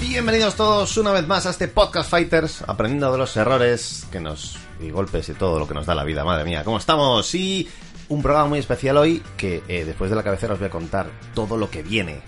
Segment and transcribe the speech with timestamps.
[0.00, 4.56] Bienvenidos todos una vez más a este Podcast Fighters, aprendiendo de los errores que nos
[4.80, 7.34] y golpes y todo lo que nos da la vida, madre mía, ¿cómo estamos?
[7.34, 7.68] Y
[8.08, 11.10] un programa muy especial hoy que eh, después de la cabecera os voy a contar
[11.34, 12.22] todo lo que viene.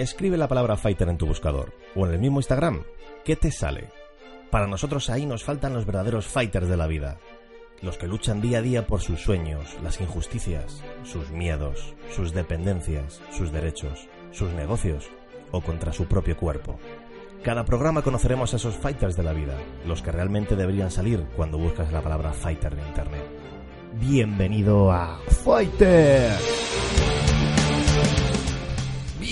[0.00, 2.84] Escribe la palabra fighter en tu buscador o en el mismo Instagram.
[3.22, 3.90] ¿Qué te sale?
[4.50, 7.18] Para nosotros ahí nos faltan los verdaderos fighters de la vida.
[7.82, 13.20] Los que luchan día a día por sus sueños, las injusticias, sus miedos, sus dependencias,
[13.30, 15.10] sus derechos, sus negocios
[15.50, 16.80] o contra su propio cuerpo.
[17.44, 21.58] Cada programa conoceremos a esos fighters de la vida, los que realmente deberían salir cuando
[21.58, 23.24] buscas la palabra fighter en internet.
[24.00, 26.32] Bienvenido a Fighter.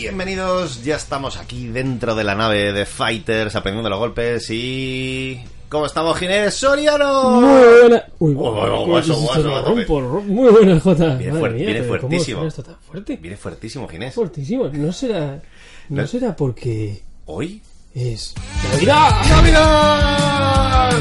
[0.01, 5.43] Bienvenidos, ya estamos aquí dentro de la nave de Fighters aprendiendo los golpes y...
[5.69, 7.41] ¿Cómo estamos, Ginés Soriano?
[7.41, 8.05] Muy buena.
[8.21, 8.49] Uy, Oh,
[8.87, 10.01] oh, eso, lo eso, rompo.
[10.23, 11.17] Muy buena, Jota.
[11.17, 12.45] Viene fuerte, mía, viene pero ¿cómo fuertísimo.
[12.47, 13.17] esto tan fuerte?
[13.17, 14.15] Viene fuertísimo, Ginés.
[14.15, 14.69] Fuertísimo.
[14.73, 15.43] No será.
[15.89, 17.61] No No- será porque ¿Hoy?
[17.93, 18.35] es.
[18.73, 19.11] ¡Navidad!
[19.29, 20.93] ¡Navidad!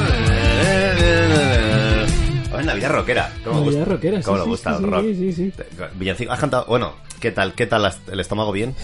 [2.65, 3.31] Navidad rockera.
[3.45, 3.93] ¿Cómo Navidad gusta?
[3.93, 5.01] rockera, ¿Cómo sí, le gusta sí, el rock?
[5.03, 5.53] sí, sí, sí.
[5.95, 6.65] Villancico, has cantado...
[6.67, 7.53] Bueno, ¿qué tal?
[7.53, 8.75] ¿Qué tal el estómago bien?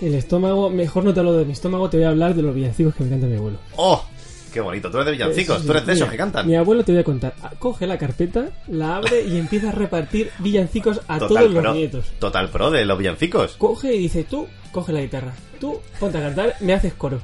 [0.00, 0.70] El estómago.
[0.70, 3.04] Mejor no te hablo de mi estómago, te voy a hablar de los villancicos que
[3.04, 3.58] me canta mi abuelo.
[3.76, 4.04] ¡Oh!
[4.52, 4.90] ¡Qué bonito!
[4.90, 6.46] Tú eres de villancicos, Sí, tú eres de esos mira, que cantan.
[6.46, 7.34] Mi abuelo te voy a contar.
[7.58, 12.04] Coge la carpeta, la abre y empieza a repartir villancicos a Total todos los nietos.
[12.18, 13.56] Total pro de los villancicos.
[13.56, 15.32] Coge y dice, tú, coge la guitarra.
[15.60, 17.20] Tú, ponte a cantar, me haces coro.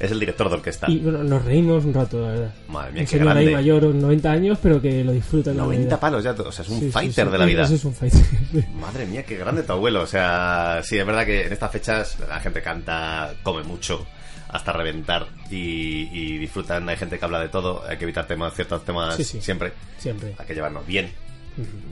[0.00, 0.90] Es el director de orquesta.
[0.90, 2.54] Y bueno, nos reímos un rato, la verdad.
[2.68, 3.50] Madre mía, qué grande.
[3.50, 5.50] mayor, 90 años, pero que lo disfruta.
[5.50, 6.00] en la 90 Navidad.
[6.00, 7.32] palos ya, o sea, es un Sí, sí, fighter sí.
[7.32, 7.62] de la vida.
[7.64, 8.20] Eso es un fighter.
[8.80, 10.02] Madre mía, qué grande tu abuelo.
[10.02, 14.06] O sea, sí, es verdad que en estas fechas la gente canta, come mucho,
[14.48, 16.88] hasta reventar y, y disfrutan.
[16.88, 19.40] Hay gente que habla de todo, hay que evitar temas, ciertos temas Sí, sí.
[19.40, 19.72] siempre.
[19.98, 20.34] Siempre.
[20.38, 21.10] Hay que llevarnos bien.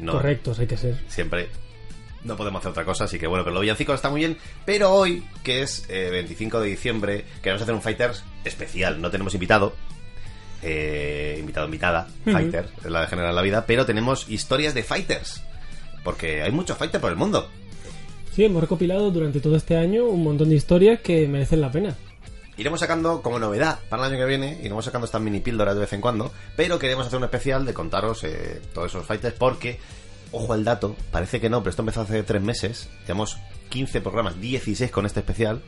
[0.00, 0.96] No, Correctos, hay que ser.
[1.08, 1.48] Siempre.
[2.24, 4.36] No podemos hacer otra cosa, así que bueno, pero los villancicos está muy bien.
[4.64, 9.00] Pero hoy, que es eh, 25 de diciembre, queremos hacer un Fighters especial.
[9.00, 9.74] No tenemos invitado.
[10.62, 12.08] eh, invitado, invitada.
[12.24, 15.42] Fighter, es la de general la vida, pero tenemos historias de Fighters.
[16.02, 17.48] Porque hay muchos Fighters por el mundo.
[18.34, 21.94] Sí, hemos recopilado durante todo este año un montón de historias que merecen la pena.
[22.56, 25.82] Iremos sacando como novedad para el año que viene, iremos sacando estas mini píldoras de
[25.82, 29.78] vez en cuando, pero queremos hacer un especial de contaros eh, todos esos fighters porque,
[30.32, 33.36] ojo al dato, parece que no, pero esto empezó hace tres meses, tenemos
[33.68, 35.62] 15 programas, 16 con este especial,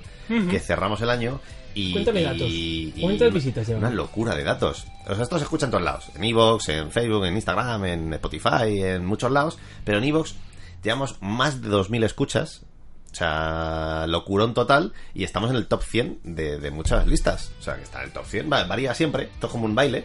[0.50, 1.40] que cerramos el año
[1.74, 1.92] y...
[1.92, 2.42] Cuéntame datos.
[2.48, 3.68] y- y ¿Cuántas visitas?
[3.68, 4.86] Una locura de datos.
[5.06, 8.12] O sea, esto se escucha en todos lados, en Evox, en Facebook, en Instagram, en
[8.14, 10.34] Spotify, en muchos lados, pero en Evox
[10.82, 12.62] llevamos más de 2.000 escuchas,
[13.10, 14.92] o sea, locurón total.
[15.14, 17.52] Y estamos en el top 100 de, de muchas listas.
[17.58, 18.52] O sea, que está en el top 100.
[18.52, 19.24] Va- varía siempre.
[19.24, 20.04] Esto es como un baile.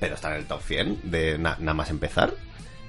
[0.00, 2.34] Pero está en el top 100 de na- nada más empezar.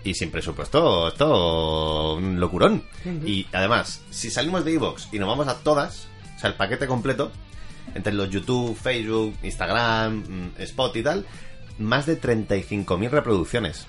[0.03, 2.83] Y sin presupuesto, esto un locurón.
[3.25, 6.87] Y además, si salimos de Evox y nos vamos a todas, o sea, el paquete
[6.87, 7.31] completo,
[7.95, 10.23] entre los YouTube, Facebook, Instagram,
[10.57, 11.25] mm, Spot y tal,
[11.79, 13.87] más de 35.000 reproducciones.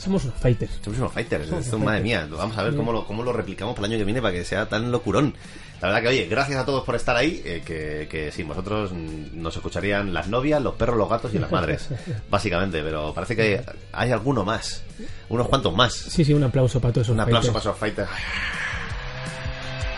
[0.00, 0.70] Somos unos fighters.
[0.82, 2.28] Somos unos fighters, Somos esto, unos madre fighters.
[2.30, 2.76] mía, vamos a ver Sí.
[2.78, 5.34] cómo lo, cómo lo replicamos para el año que viene para que sea tan locurón.
[5.80, 8.90] La verdad que, oye, gracias a todos por estar ahí, eh, que, que sin vosotros
[8.92, 11.88] nos escucharían las novias, los perros, los gatos y las madres,
[12.30, 13.60] básicamente, pero parece que hay,
[13.92, 14.82] hay alguno más,
[15.28, 15.92] unos cuantos más.
[15.94, 18.08] Sí, sí, un aplauso para todos esos Un aplauso para esos fighters.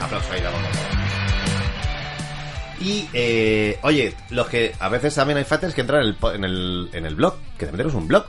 [0.00, 1.29] Aplauso ahí, damos.
[2.80, 6.44] Y, eh, oye, los que a veces también hay fighters que entran en el, en
[6.44, 8.26] el, en el blog, que también tenemos un blog,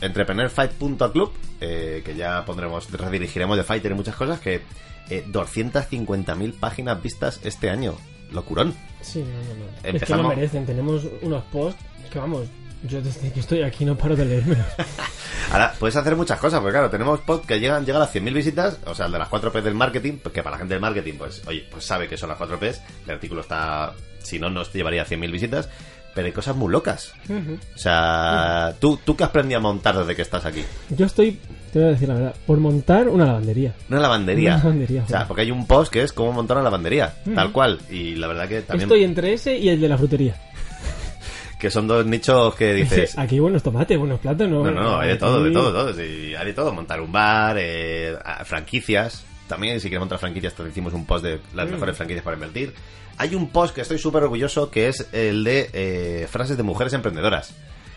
[0.00, 4.62] entrepreneurfight.club, eh, que ya pondremos, redirigiremos de fighter y muchas cosas, que
[5.08, 7.94] eh, 250.000 páginas vistas este año.
[8.30, 8.74] Locurón.
[9.00, 9.98] Sí, no, no, no.
[9.98, 10.66] Es que lo merecen.
[10.66, 12.48] Tenemos unos posts que, vamos,
[12.84, 14.66] yo desde que estoy aquí no paro de leérmelos.
[15.52, 18.32] Ahora, puedes hacer muchas cosas, porque claro, tenemos pod que llegan, llegan a las 100.000
[18.32, 20.80] visitas, o sea, el de las 4 P del marketing, porque para la gente del
[20.80, 23.92] marketing, pues, oye, pues sabe que son las 4 Ps, el artículo está,
[24.22, 25.68] si no, nos llevaría a 100.000 visitas,
[26.14, 27.12] pero hay cosas muy locas.
[27.74, 30.64] O sea, ¿tú, ¿tú qué has aprendido a montar desde que estás aquí?
[30.90, 31.40] Yo estoy,
[31.72, 33.74] te voy a decir la verdad, por montar una lavandería.
[33.90, 34.54] Una lavandería.
[34.54, 35.28] Una lavandería, O sea, joder.
[35.28, 37.80] porque hay un post que es cómo montar una lavandería, tal cual.
[37.90, 38.88] Y la verdad que también...
[38.88, 40.36] Estoy entre ese y el de la frutería.
[41.64, 43.16] Que son dos nichos que dices...
[43.16, 44.66] Aquí buenos tomates, buenos plátanos.
[44.66, 45.94] No, no, hay de todo, de todo, todo.
[45.94, 46.74] sí, hay de todo.
[46.74, 48.14] Montar un bar, eh,
[48.44, 49.24] franquicias.
[49.48, 52.74] También, si quieres montar franquicias, te hicimos un post de las mejores franquicias para invertir.
[53.16, 56.92] Hay un post que estoy súper orgulloso que es el de eh, frases de mujeres
[56.92, 57.54] emprendedoras.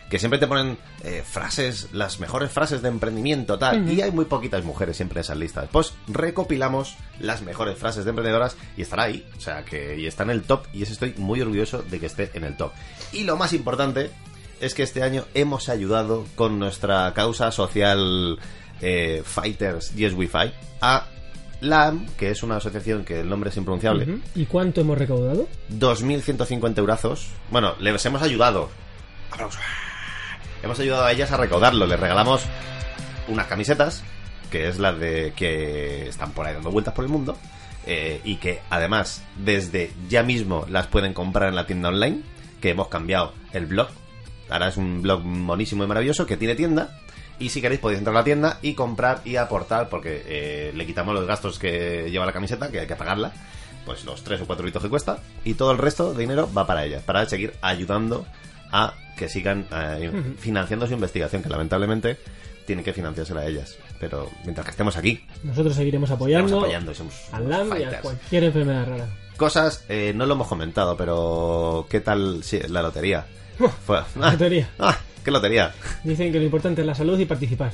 [0.10, 4.26] Que siempre te ponen eh, frases, las mejores frases de emprendimiento, tal, y hay muy
[4.26, 5.68] poquitas mujeres siempre en esas listas.
[5.72, 10.24] Pues recopilamos las mejores frases de emprendedoras y estará ahí, o sea, que y está
[10.24, 12.72] en el top, y eso estoy muy orgulloso de que esté en el top.
[13.12, 14.12] Y lo más importante
[14.62, 18.40] es que este año hemos ayudado con nuestra causa social
[18.82, 20.52] eh, Fighters Yes Wi-Fi
[20.82, 21.08] a
[21.62, 24.20] LAM, que es una asociación que el nombre es impronunciable.
[24.36, 25.48] ¿Y cuánto hemos recaudado?
[25.72, 27.28] 2.150 eurazos.
[27.52, 28.70] Bueno, les hemos ayudado.
[29.32, 29.62] Aplausos.
[30.64, 31.86] Hemos ayudado a ellas a recaudarlo.
[31.86, 32.44] Les regalamos
[33.28, 34.04] unas camisetas,
[34.52, 37.38] que es la de que están por ahí dando vueltas por el mundo.
[37.86, 42.22] eh, y que además, desde ya mismo las pueden comprar en la tienda online.
[42.62, 43.88] Que hemos cambiado el blog.
[44.50, 47.00] Ahora es un blog monísimo y maravilloso que tiene tienda.
[47.40, 50.86] Y si queréis podéis entrar a la tienda y comprar y aportar, porque eh, le
[50.88, 53.32] quitamos los gastos que lleva la camiseta, que hay que pagarla
[53.88, 56.68] pues los tres o cuatro euritos que cuesta y todo el resto de dinero va
[56.68, 58.26] para ellas, para seguir ayudando
[58.72, 62.18] a que sigan eh, financiando su investigación, que lamentablemente
[62.66, 63.78] tienen que financiársela a ellas.
[64.00, 67.84] Pero mientras que estemos aquí, Nosotros seguiremos estamos apoyando apoyando y somos al LAM y
[67.84, 69.08] a cualquier enfermedad rara.
[69.38, 73.26] Cosas, eh, no lo hemos comentado, pero ¿qué tal sí, la lotería?
[73.86, 74.70] Fue- La lotería.
[74.80, 75.74] Ah, ¿Qué lotería?
[76.04, 77.72] Dicen que lo importante es la salud y participar.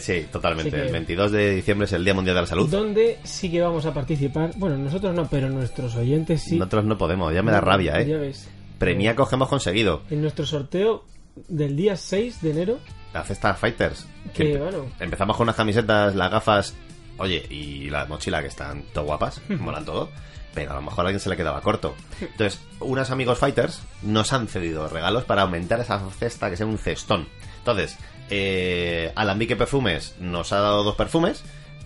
[0.00, 0.70] Sí, totalmente.
[0.70, 2.68] Que- El 22 de diciembre es el Día Mundial de la Salud.
[2.70, 4.52] Donde sí que vamos a participar.
[4.56, 6.56] Bueno, nosotros no, pero nuestros oyentes sí.
[6.58, 8.18] Nosotros no podemos, ya me da rabia, Ya ¿eh?
[8.18, 8.48] ves.
[8.86, 10.02] Premiacos que hemos conseguido.
[10.10, 11.04] En nuestro sorteo
[11.48, 12.78] del día 6 de enero,
[13.14, 14.06] La cesta Fighters.
[14.34, 16.74] que Empe- bueno, Empezamos con unas camisetas, las gafas,
[17.18, 20.10] oye, y la mochila que están todo guapas, molan todo,
[20.54, 21.94] pero a lo mejor a alguien se le quedaba corto.
[22.20, 26.78] Entonces, unos amigos fighters nos han cedido regalos para aumentar esa cesta que sea un
[26.78, 27.28] cestón.
[27.58, 27.96] Entonces,
[28.30, 31.42] eh, Alambique Perfumes nos ha dado dos perfumes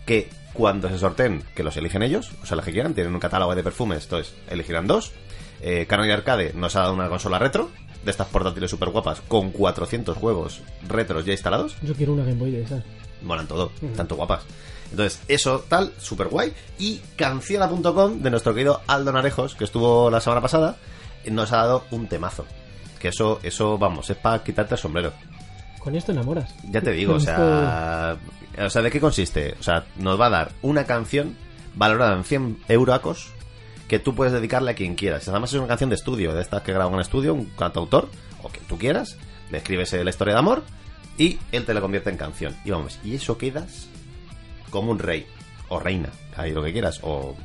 [0.06, 3.20] que cuando se sorteen, que los eligen ellos, o sea, los que quieran, tienen un
[3.20, 5.12] catálogo de perfumes, entonces elegirán dos.
[5.60, 7.70] Eh, Canary Arcade nos ha dado una consola retro,
[8.04, 12.38] de estas portátiles super guapas, con 400 juegos retros ya instalados yo quiero una Game
[12.38, 12.84] Boy de esas.
[13.22, 14.42] molan todo, tanto guapas.
[14.90, 16.52] Entonces, eso tal, súper guay.
[16.78, 20.76] Y canciona.com de nuestro querido Aldo Narejos, que estuvo la semana pasada,
[21.28, 22.44] nos ha dado un temazo.
[23.00, 25.12] Que eso, eso, vamos, es para quitarte el sombrero.
[25.80, 26.54] Con esto enamoras.
[26.70, 28.16] Ya te digo, o sea,
[28.58, 29.54] o sea, ¿de qué consiste?
[29.58, 31.36] O sea, nos va a dar una canción
[31.74, 33.32] valorada en 100 euracos
[33.88, 35.28] que tú puedes dedicarle a quien quieras.
[35.28, 38.08] Además es una canción de estudio, de estas que graban en estudio, un cantautor,
[38.42, 39.16] o que tú quieras,
[39.50, 40.64] le escribes la historia de amor
[41.18, 42.56] y él te la convierte en canción.
[42.64, 43.88] Y vamos, y eso quedas
[44.70, 45.26] como un rey,
[45.68, 47.36] o reina, ahí lo que quieras, o,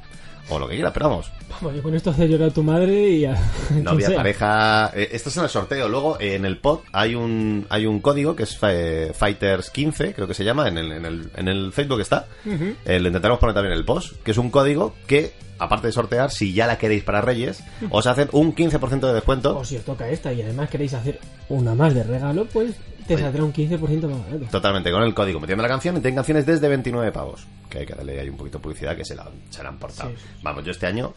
[0.50, 3.10] o lo que quieras, pero vamos, Vamos, que con esto hace llorar a tu madre
[3.10, 3.36] y a.
[3.84, 4.16] Novia, sea.
[4.18, 4.92] pareja.
[4.96, 5.88] eh, esto es en el sorteo.
[5.90, 10.14] Luego, eh, en el pod hay un hay un código que es eh, Fighters 15,
[10.14, 12.28] creo que se llama, en el, en el, en el Facebook está.
[12.46, 16.32] Lo intentaremos poner también en el post, que es un código que, aparte de sortear,
[16.32, 19.58] si ya la queréis para Reyes, os hacen un 15% de descuento.
[19.58, 22.76] O si os toca esta y además queréis hacer una más de regalo, pues
[23.08, 24.46] te saldrá un 15% más barato.
[24.52, 27.46] Totalmente, con el código metiendo la canción y tienen canciones desde 29 pavos.
[27.70, 29.78] Que hay que darle ahí un poquito de publicidad que se la, se la han
[29.80, 30.10] portado.
[30.10, 31.14] Sí, Vamos, yo este año,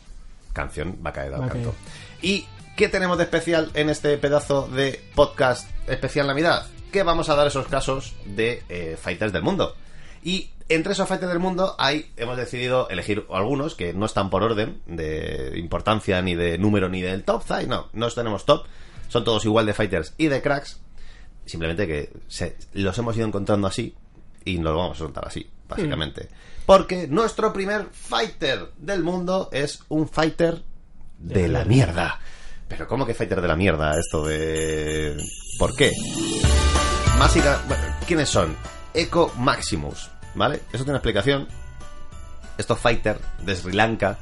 [0.52, 1.70] canción va a caer al Va canto.
[1.70, 2.20] caer.
[2.22, 2.46] ¿Y
[2.76, 6.66] qué tenemos de especial en este pedazo de podcast especial Navidad?
[6.92, 9.74] Que vamos a dar esos casos de eh, fighters del mundo.
[10.22, 14.42] Y entre esos fighters del mundo hay, hemos decidido elegir algunos que no están por
[14.42, 17.42] orden de importancia ni de número ni del top.
[17.68, 18.64] No, no tenemos top.
[19.08, 20.80] Son todos igual de fighters y de cracks.
[21.46, 23.94] Simplemente que se- los hemos ido encontrando así
[24.44, 26.28] y nos lo vamos a soltar así, básicamente.
[26.66, 30.62] Porque nuestro primer fighter del mundo es un fighter
[31.18, 32.18] de la mierda.
[32.68, 33.98] Pero ¿cómo que fighter de la mierda?
[33.98, 35.16] Esto de...
[35.58, 35.92] ¿Por qué?
[37.18, 37.62] Básica...
[37.68, 38.56] Bueno, ¿quiénes son?
[38.94, 40.56] Eco Maximus, ¿vale?
[40.72, 41.46] Eso tiene una explicación.
[42.56, 44.18] Estos fighters de Sri Lanka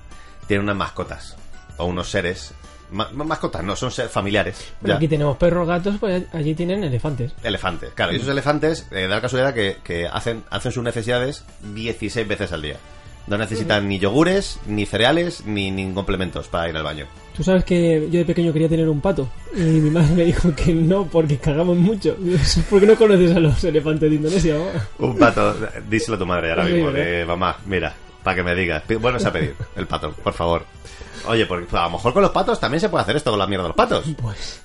[0.48, 1.36] tienen unas mascotas.
[1.78, 2.52] O unos seres...
[2.92, 4.72] ma- mascotas, no, son familiares.
[4.80, 4.96] Bueno, ya.
[4.98, 7.32] aquí tenemos perros, gatos, pues allí tienen elefantes.
[7.42, 8.12] Elefantes, claro.
[8.12, 11.44] Y esos elefantes, eh, da la casualidad que, que hacen, hacen sus necesidades
[11.74, 12.76] 16 veces al día.
[13.28, 17.06] No necesitan ni yogures, ni cereales, ni, ni complementos para ir al baño.
[17.36, 20.52] Tú sabes que yo de pequeño quería tener un pato y mi madre me dijo
[20.56, 22.16] que no porque cagamos mucho.
[22.70, 24.58] ¿Por qué no conoces a los elefantes de Indonesia?
[24.58, 24.88] mamá?
[24.98, 25.56] Un pato,
[25.88, 26.90] díselo a tu madre ahora mismo,
[27.28, 27.94] mamá, mira,
[28.24, 28.82] para que me digas.
[28.82, 30.64] Pi- Vuelves a pedir el pato, por favor.
[31.26, 33.46] Oye, porque a lo mejor con los patos también se puede hacer esto con la
[33.46, 34.04] mierda de los patos.
[34.20, 34.60] Pues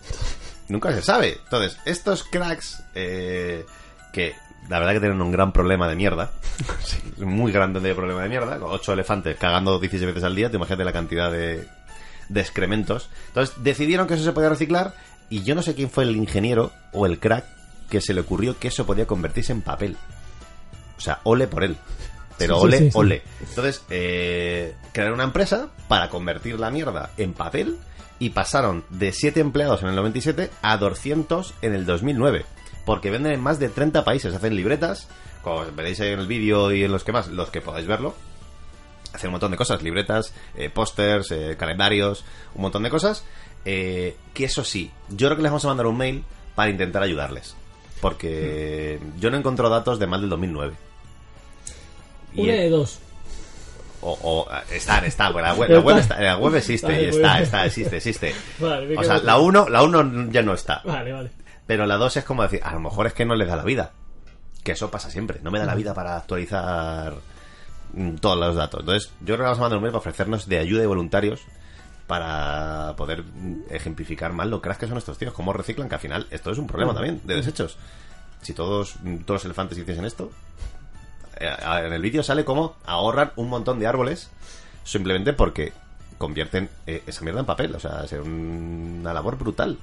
[0.70, 1.40] Nunca se sabe.
[1.44, 3.66] Entonces, estos cracks eh,
[4.12, 4.36] que
[4.68, 6.32] la verdad que tienen un gran problema de mierda,
[6.84, 10.50] sí, muy grande de problema de mierda, con ocho elefantes cagando 16 veces al día,
[10.50, 11.66] te imagínate la cantidad de,
[12.28, 13.10] de excrementos.
[13.30, 14.94] Entonces, decidieron que eso se podía reciclar
[15.30, 17.46] y yo no sé quién fue el ingeniero o el crack
[17.90, 19.96] que se le ocurrió que eso podía convertirse en papel.
[20.98, 21.78] O sea, ole por él.
[22.38, 22.98] Pero sí, ole, sí, sí.
[22.98, 23.22] ole.
[23.48, 27.78] Entonces, eh, crearon una empresa para convertir la mierda en papel
[28.20, 32.46] y pasaron de 7 empleados en el 97 a 200 en el 2009.
[32.86, 35.08] Porque venden en más de 30 países, hacen libretas,
[35.44, 38.16] como veréis ahí en el vídeo y en los que más, los que podáis verlo.
[39.14, 42.24] Hacen un montón de cosas, libretas, eh, pósters, eh, calendarios,
[42.56, 43.24] un montón de cosas.
[43.66, 46.24] eh, que eso sí, yo creo que les vamos a mandar un mail
[46.56, 47.56] para intentar ayudarles.
[48.00, 50.76] Porque yo no encuentro datos de más del 2009.
[52.38, 53.00] Y, Una de dos.
[54.02, 57.06] o, o- están, está, porque la web, la web, está- la web existe, Vale, y
[57.08, 57.16] pues.
[57.18, 58.36] está, está, existe, existe.
[58.60, 60.82] Vale, O sea, con- la 1 la uno ya no está.
[60.86, 61.32] Vale, vale.
[61.66, 63.64] Pero la 2 es como decir, a lo mejor es que no les da la
[63.64, 63.92] vida.
[64.64, 65.40] Que eso pasa siempre.
[65.42, 67.16] No me da la vida para actualizar
[67.94, 68.82] mm, todos los datos.
[68.82, 71.42] Entonces, yo creo que vamos a mandar un mail para ofrecernos de ayuda de voluntarios
[72.06, 76.02] para poder mm, ejemplificar más lo crack que son estos tíos, cómo reciclan, que al
[76.02, 77.78] final esto es un problema también de desechos.
[78.42, 80.32] Si todos, mm, todos los elefantes hiciesen esto,
[81.40, 84.30] en el vídeo sale como ahorran un montón de árboles
[84.84, 85.74] simplemente porque
[86.18, 87.76] convierten eh, esa mierda en papel.
[87.76, 89.78] O sea, es una labor brutal.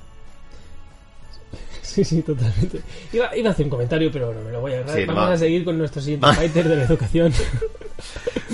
[1.83, 2.81] Sí, sí, totalmente.
[3.13, 4.97] Iba, iba a hacer un comentario, pero no me lo voy a agarrar.
[4.97, 5.33] Sí, Vamos va.
[5.33, 7.33] a seguir con nuestro siguiente fighter de la educación.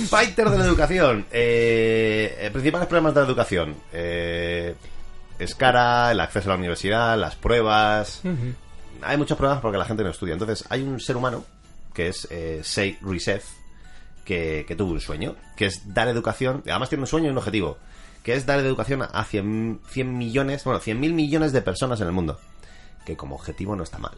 [0.08, 1.26] Fighter de la educación.
[1.30, 3.76] Eh, eh, principales problemas de la educación.
[3.92, 4.74] Eh,
[5.38, 8.20] es cara, el acceso a la universidad, las pruebas.
[9.00, 10.34] Hay muchos problemas porque la gente no estudia.
[10.34, 11.44] Entonces, hay un ser humano,
[11.92, 12.98] que es eh, Sei
[14.24, 16.62] que, que tuvo un sueño, que es dar educación.
[16.66, 17.78] Además, tiene un sueño y un objetivo,
[18.22, 22.06] que es dar educación a 100, 100 millones, bueno, 100 mil millones de personas en
[22.06, 22.38] el mundo.
[23.04, 24.12] Que como objetivo no está mal.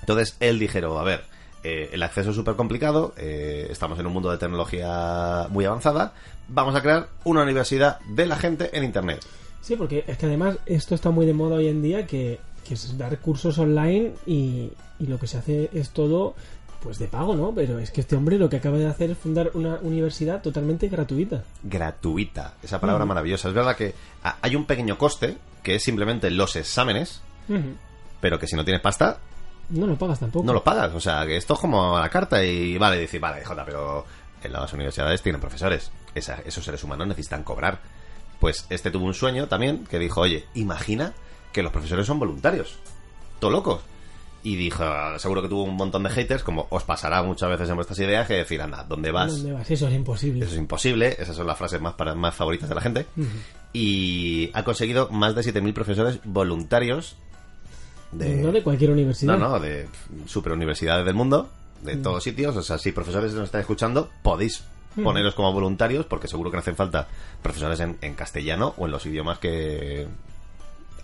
[0.00, 1.24] Entonces él dijeron, a ver,
[1.64, 6.12] eh, el acceso es súper complicado, eh, estamos en un mundo de tecnología muy avanzada,
[6.48, 9.20] vamos a crear una universidad de la gente en Internet.
[9.60, 12.40] Sí, porque es que además esto está muy de moda hoy en día, que,
[12.72, 16.34] que es dar cursos online y, y lo que se hace es todo
[16.82, 17.52] pues de pago, ¿no?
[17.54, 20.88] Pero es que este hombre lo que acaba de hacer es fundar una universidad totalmente
[20.88, 21.44] gratuita.
[21.62, 23.48] Gratuita, esa palabra maravillosa.
[23.48, 27.20] Es verdad que ah, hay un pequeño coste, que es simplemente los exámenes,
[28.20, 29.18] pero que si no tienes pasta,
[29.68, 30.44] No lo pagas tampoco.
[30.46, 30.92] no lo pagas.
[30.94, 34.04] O sea, que esto es como a la carta y vale, decir, vale, Jota, pero
[34.42, 35.90] en las universidades tienen profesores.
[36.14, 37.80] Esa- esos seres humanos necesitan cobrar.
[38.40, 41.12] Pues este tuvo un sueño también que dijo, oye, imagina
[41.52, 42.76] que los profesores son voluntarios.
[43.38, 43.80] Todo locos.
[44.44, 44.84] Y dijo,
[45.18, 48.26] seguro que tuvo un montón de haters, como os pasará muchas veces en vuestras ideas,
[48.26, 49.36] que decir, anda, ¿dónde vas?
[49.36, 49.70] ¿Dónde vas?
[49.70, 50.44] Eso es imposible.
[50.44, 53.06] Eso es imposible, esas son las frases más, para, más favoritas de la gente.
[53.72, 57.16] Y ha conseguido más de 7.000 profesores voluntarios
[58.10, 59.38] de, No de cualquier universidad.
[59.38, 59.86] no, no, de
[60.26, 61.48] super universidades del mundo,
[61.82, 62.56] de todos sitios.
[62.56, 64.64] O sea, si profesores nos están escuchando, podéis
[65.02, 67.08] poneros como voluntarios, porque seguro que no hacen falta
[67.42, 70.06] profesores en, en castellano o en los idiomas que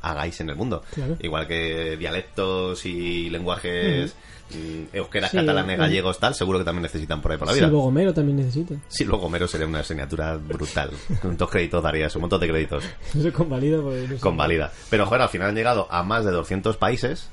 [0.09, 0.83] hagáis en el mundo.
[0.95, 1.17] Claro.
[1.21, 4.15] Igual que dialectos y lenguajes
[4.51, 5.81] mm, euskeras, Sí, catalanes, mm.
[5.81, 7.67] gallegos, tal, seguro que también necesitan por ahí por la vida.
[7.67, 8.75] Silvo Gomero también necesita.
[8.89, 10.91] Sí, luego Mero sería una asignatura brutal.
[11.23, 12.85] Con dos créditos darías, un montón de créditos.
[13.13, 14.19] Se convalida porque no.
[14.19, 14.73] Convalida.
[14.91, 17.29] Pero, joder, al final han llegado a más de 200 países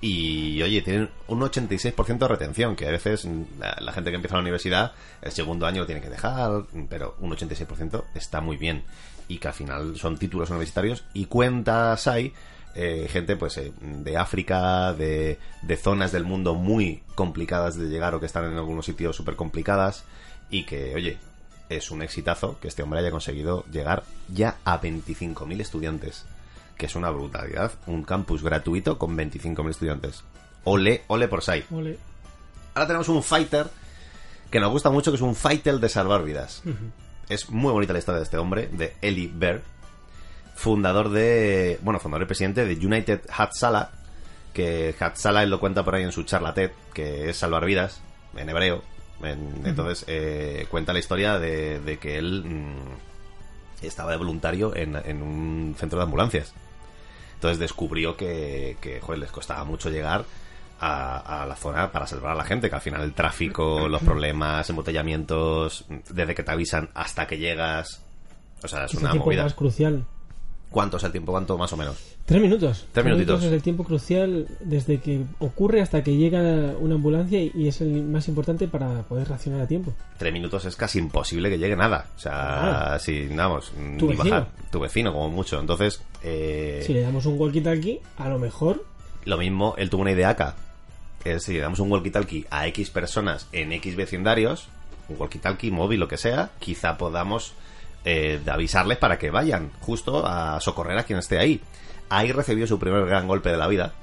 [0.00, 3.26] y, oye, tienen un 86% de retención, que a veces
[3.58, 7.16] la, la gente que empieza la universidad, el segundo año lo tiene que dejar, pero
[7.20, 8.84] un 86% está muy bien.
[9.28, 12.34] Y que al final son títulos universitarios y cuentas hay
[12.74, 18.14] eh, gente pues eh, de África, de, de zonas del mundo muy complicadas de llegar
[18.14, 20.04] o que están en algunos sitios súper complicadas
[20.50, 21.18] y que, oye,
[21.68, 26.24] es un exitazo que este hombre haya conseguido llegar ya a 25.000 estudiantes,
[26.76, 27.72] que es una brutalidad.
[27.86, 30.24] Un campus gratuito con 25.000 estudiantes.
[30.64, 31.64] Ole, ole por SAI.
[31.70, 31.98] Ole.
[32.74, 33.68] Ahora tenemos un fighter
[34.50, 36.62] que nos gusta mucho, que es un fighter de salvar vidas.
[37.28, 39.62] Es muy bonita la historia de este hombre, de Eli Berg,
[40.54, 43.90] fundador de, bueno, fundador y presidente de United Hatzalah,
[44.52, 48.00] que Hatzalah él lo cuenta por ahí en su charla TED, que es salvar vidas,
[48.36, 48.82] en hebreo.
[49.22, 54.96] En- entonces eh, cuenta la historia de, de que él mm, estaba de voluntario en,
[54.96, 56.52] en un centro de ambulancias.
[57.34, 60.24] Entonces descubrió que, que joder, les costaba mucho llegar
[60.80, 64.02] a, a la zona para salvar a la gente, que al final el tráfico, los
[64.02, 68.00] problemas, embotellamientos, desde que te avisan hasta que llegas,
[68.62, 69.42] o sea, es Es el una tiempo movida.
[69.44, 70.04] más crucial.
[70.70, 71.30] ¿Cuánto es el tiempo?
[71.30, 71.96] ¿Cuánto más o menos?
[72.24, 72.86] Tres minutos.
[72.90, 73.44] Tres minutitos.
[73.44, 76.40] es el tiempo crucial desde que ocurre hasta que llega
[76.80, 79.92] una ambulancia y- es el más importante para poder reaccionar a tiempo.
[80.18, 82.06] Tres minutos es casi imposible que llegue nada.
[82.16, 82.98] O sea, Claro.
[82.98, 84.16] si, vamos, Tu ni vecino.
[84.30, 84.48] bajar.
[84.72, 85.60] Tu vecino, como mucho.
[85.60, 88.84] Entonces, eh, Si le damos un walkie-talkie, a lo mejor
[89.26, 90.54] Lo mismo, él tuvo una idea acá.
[91.24, 94.68] Es decir, damos un walkie-talkie a X personas en X vecindarios,
[95.08, 97.54] un walkie-talkie móvil, lo que sea, quizá podamos
[98.04, 101.60] eh, de avisarles para que vayan justo a socorrer a quien esté ahí.
[102.10, 103.94] Ahí recibió su primer gran golpe de la vida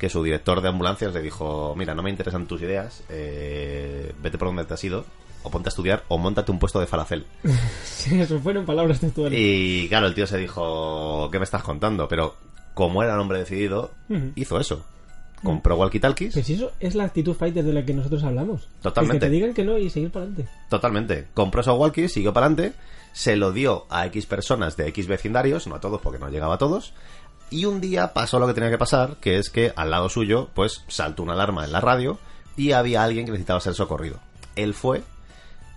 [0.00, 4.38] que su director de ambulancias le dijo, mira, no me interesan tus ideas, eh, vete
[4.38, 5.04] por donde te has ido,
[5.42, 7.26] o ponte a estudiar, o montate un puesto de falafel.
[7.84, 9.38] Sí, eso fueron palabras textuales.
[9.38, 12.08] Y claro, el tío se dijo, ¿qué me estás contando?
[12.08, 12.34] Pero
[12.72, 13.90] como era un hombre decidido,
[14.36, 14.86] hizo eso.
[15.42, 18.68] Compró walkie-talkies, Pues eso es la actitud fighter de la que nosotros hablamos.
[18.82, 19.18] Totalmente.
[19.18, 20.52] Que te digan que no y seguir para adelante.
[20.68, 21.26] totalmente.
[21.32, 22.76] Compró esos walkies, siguió para adelante,
[23.12, 26.56] se lo dio a X personas de X vecindarios, no a todos porque no llegaba
[26.56, 26.92] a todos,
[27.50, 30.50] y un día pasó lo que tenía que pasar, que es que al lado suyo,
[30.54, 32.18] pues saltó una alarma en la radio
[32.56, 34.18] y había alguien que necesitaba ser socorrido.
[34.56, 35.02] Él fue,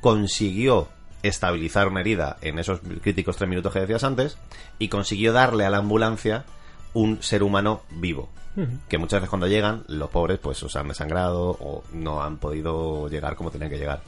[0.01, 0.89] consiguió
[1.23, 4.37] estabilizar una herida en esos críticos tres minutos que decías antes
[4.77, 6.43] y consiguió darle a la ambulancia
[6.93, 8.29] un ser humano vivo.
[8.87, 12.37] Que muchas veces cuando llegan, los pobres pues o se han desangrado o no han
[12.37, 14.03] podido llegar como tenían que llegar.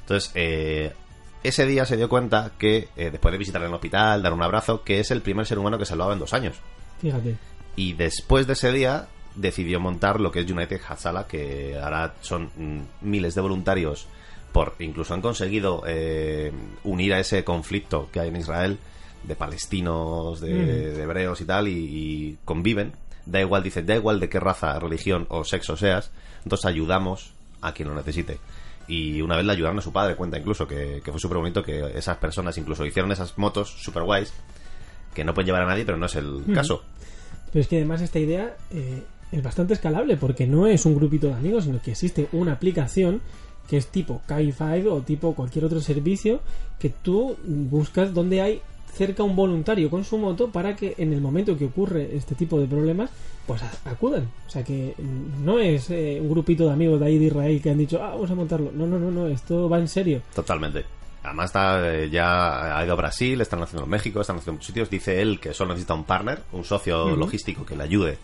[0.00, 0.94] Entonces, eh,
[1.42, 4.42] ese día se dio cuenta que, eh, después de visitarle en el hospital, dar un
[4.42, 6.56] abrazo, que es el primer ser humano que salvaba en dos años.
[6.98, 7.36] Fíjate.
[7.76, 12.50] Y después de ese día decidió montar lo que es United Hatsala, que ahora son
[12.56, 14.06] mm, miles de voluntarios,
[14.52, 16.52] por incluso han conseguido eh,
[16.84, 18.78] unir a ese conflicto que hay en Israel
[19.24, 20.66] de palestinos, de, Mm.
[20.96, 22.92] de hebreos y tal, y, y conviven.
[23.26, 26.10] Da igual, dice, da igual de qué raza, religión o sexo seas,
[26.42, 28.38] entonces ayudamos a quien lo necesite.
[28.88, 31.62] Y una vez le ayudaron a su padre, cuenta incluso, que, que fue súper bonito
[31.62, 34.32] que esas personas incluso hicieron esas motos super guays,
[35.14, 36.82] que no pueden llevar a nadie, pero no es el caso.
[37.52, 41.26] Pero es que además esta idea eh, es bastante escalable porque no es un grupito
[41.28, 43.20] de amigos, sino que existe una aplicación
[43.68, 46.40] que es tipo Cabify o tipo cualquier otro servicio
[46.80, 48.62] que tú buscas donde hay
[48.92, 52.58] cerca un voluntario con su moto para que en el momento que ocurre este tipo
[52.60, 53.10] de problemas
[53.46, 54.28] pues acudan.
[54.46, 54.94] O sea que
[55.42, 58.10] no es eh, un grupito de amigos de ahí de Israel que han dicho, ah,
[58.10, 58.70] vamos a montarlo.
[58.72, 60.22] No, no, no, no, esto va en serio.
[60.34, 60.84] Totalmente.
[61.22, 64.56] Además está, eh, ya ha ido a Brasil, están haciendo en México, están haciendo en
[64.56, 64.88] muchos sitios.
[64.88, 68.18] Dice él que solo necesita un partner, un socio logístico que le ayude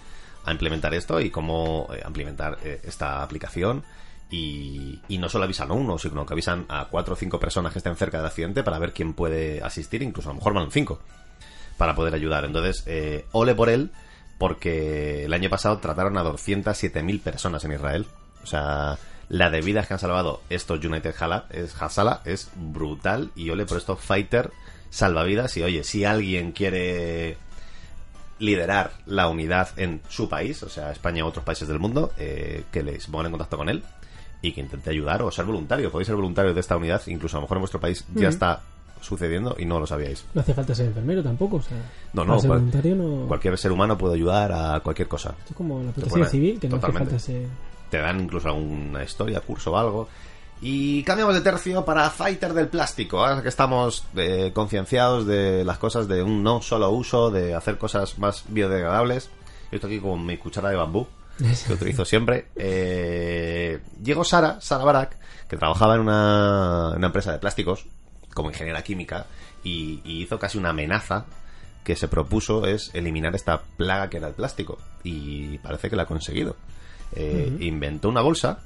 [0.45, 3.83] a implementar esto y cómo eh, implementar esta aplicación.
[4.29, 7.73] Y, y no solo avisan a uno, sino que avisan a cuatro o cinco personas
[7.73, 10.71] que estén cerca del accidente para ver quién puede asistir, incluso a lo mejor van
[10.71, 11.01] cinco,
[11.77, 12.45] para poder ayudar.
[12.45, 13.91] Entonces, eh, ole por él,
[14.39, 18.07] porque el año pasado trataron a 207.000 personas en Israel.
[18.43, 23.31] O sea, la de vidas que han salvado estos United Hala, es, Hasala es brutal.
[23.35, 24.51] Y ole por esto, Fighter
[24.91, 25.57] salvavidas.
[25.57, 27.37] Y oye, si alguien quiere
[28.39, 32.65] liderar la unidad en su país, o sea, España u otros países del mundo, eh,
[32.71, 33.83] que les pongan en contacto con él
[34.43, 35.91] y que intente ayudar o ser voluntario.
[35.91, 38.63] Podéis ser voluntarios de esta unidad, incluso a lo mejor en vuestro país ya está
[39.01, 40.25] sucediendo y no lo sabíais.
[40.35, 41.57] No hace falta ser enfermero tampoco.
[41.57, 41.77] O sea,
[42.13, 43.27] No, no, ser cual- voluntario no...
[43.29, 45.31] Cualquier ser humano puede ayudar a cualquier cosa.
[45.39, 47.47] Esto es como la protección Bueno, civil, que no hace falta ser...
[47.91, 50.09] te dan incluso alguna historia, curso o algo.
[50.63, 53.19] Y cambiamos de tercio para Fighter del plástico.
[53.25, 57.77] Ahora que estamos eh, concienciados de las cosas de un no solo uso, de hacer
[57.77, 59.29] cosas más biodegradables.
[59.71, 61.07] Yo estoy aquí con mi cuchara de bambú,
[61.39, 62.49] que utilizo siempre.
[62.57, 65.17] Eh, llegó Sara, Sara Barak,
[65.49, 67.87] que trabajaba en una, empresa de plásticos,
[68.35, 69.27] como ingeniera química,
[69.63, 71.27] y, y hizo casi una amenaza
[71.87, 74.79] que se propuso es eliminar esta plaga que era el plástico.
[75.05, 76.57] Y parece que la ha conseguido.
[77.15, 77.57] Eh.
[77.61, 78.59] Inventó una bolsa,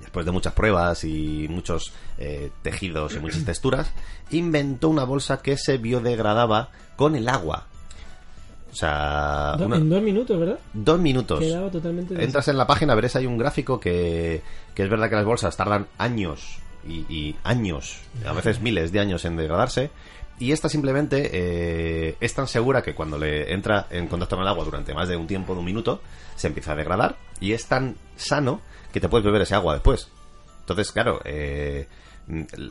[0.00, 3.92] después de muchas pruebas y muchos eh, tejidos y muchas texturas,
[4.30, 7.68] inventó una bolsa que se biodegradaba con el agua.
[8.70, 10.58] O sea, Do- una- En dos minutos, ¿verdad?
[10.74, 11.40] dos minutos.
[11.40, 12.14] Quedaba totalmente...
[12.14, 14.42] des- Entras en la página, veréis hay un gráfico que,
[14.74, 19.00] que es verdad que las bolsas tardan años y, y años, a veces miles de
[19.00, 19.90] años en degradarse.
[20.40, 24.48] Y esta simplemente eh, es tan segura que cuando le entra en contacto con el
[24.48, 26.00] agua durante más de un tiempo, de un minuto,
[26.36, 27.16] se empieza a degradar.
[27.40, 28.60] Y es tan sano
[28.92, 30.08] que te puedes beber ese agua después.
[30.60, 31.88] Entonces, claro, eh,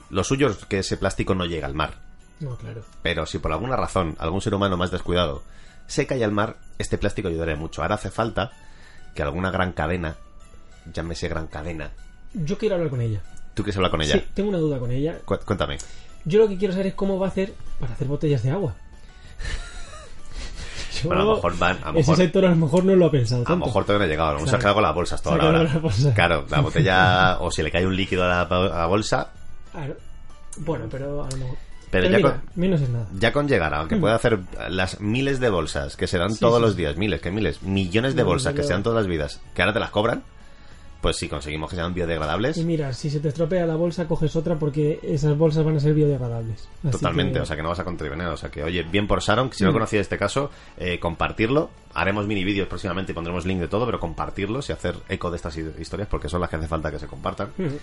[0.10, 1.96] lo suyo es que ese plástico no llega al mar.
[2.40, 2.84] No, claro.
[3.02, 5.44] Pero si por alguna razón algún ser humano más descuidado
[5.88, 7.82] se cae al mar, este plástico ayudaría mucho.
[7.82, 8.52] Ahora hace falta
[9.16, 10.16] que alguna gran cadena,
[10.94, 11.92] llámese gran cadena,
[12.34, 13.22] Yo quiero hablar con ella.
[13.54, 14.14] tú quieres hablar con ella.
[14.14, 15.18] Sí, tengo una duda con ella.
[15.26, 15.78] Cu- Cuéntame.
[16.26, 18.76] Yo lo que quiero saber es cómo va a hacer para hacer botellas de agua.
[21.04, 23.06] Bueno, a lo mejor van, a lo Ese mejor, sector a lo mejor no lo
[23.06, 24.38] ha pensado a lo mejor todavía no ha llegado.
[24.40, 25.58] Aún se ha quedado con las bolsas toda la hora.
[25.60, 26.14] con la bolsa.
[26.16, 29.30] Claro, la botella, o si le cae un líquido a la, a la bolsa,
[29.72, 29.96] Claro.
[30.58, 31.58] Bueno, pero a lo mejor...
[31.92, 33.08] pero, Pero ya, mira, con, menos es nada.
[33.18, 34.02] ya con llegar, aunque Mm.
[34.02, 36.78] pueda hacer las miles de bolsas que se dan Sí, todos sí, los sí.
[36.78, 39.62] días, miles, que miles, millones de No, bolsas que se dan todas las vidas, que
[39.62, 40.24] ahora te las cobran,
[41.02, 44.36] pues si conseguimos que sean biodegradables, Y mira, si se te estropea la bolsa, coges
[44.36, 46.68] otra porque esas bolsas van a ser biodegradables.
[46.84, 48.20] Así Totalmente, que- o sea que no vas a contribuir.
[48.24, 49.74] O sea que, oye, bien por Sharon, si no Mm.
[49.74, 51.70] conocía este caso, eh, compartirlo.
[51.94, 55.36] Haremos mini vídeos próximamente y pondremos link de todo, pero compartirlos y hacer eco de
[55.38, 57.50] estas hi- historias porque son las que hace falta que se compartan.
[57.60, 57.78] Ujú.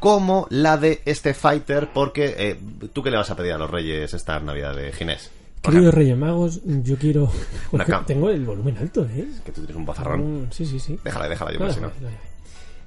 [0.00, 2.58] Como la de este fighter, porque eh,
[2.92, 5.30] tú qué le vas a pedir a los reyes esta Navidad de Ginés.
[5.62, 7.30] Queridos Reyes Magos, yo quiero.
[8.06, 9.26] Tengo el volumen alto, ¿eh?
[9.44, 10.44] Que tú tienes un bozarrón.
[10.44, 10.98] Mm, Sí, sí, sí.
[11.04, 11.88] Déjala, déjala, yo Vale, si no.
[11.88, 12.16] vale, vale.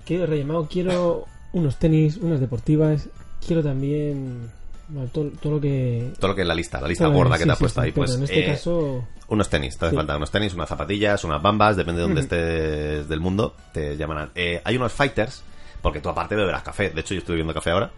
[0.05, 3.07] Querido Reyes Magos, quiero unos tenis, unas deportivas.
[3.45, 4.49] Quiero también.
[4.87, 6.13] bueno, todo, todo lo que.
[6.19, 7.85] Todo lo que es la lista, la lista gorda que te ha sí, puesto sí,
[7.85, 7.91] ahí.
[7.91, 9.07] pero Pues en este eh, caso.
[9.27, 12.23] unos tenis, te hace falta unos tenis, unas zapatillas, unas bambas, depende de donde Ujú.
[12.35, 14.31] estés del mundo, te llamarán.
[14.33, 15.43] Eh, hay unos fighters,
[15.83, 16.89] porque tú aparte beberás café.
[16.89, 17.91] De hecho, yo estoy bebiendo café ahora,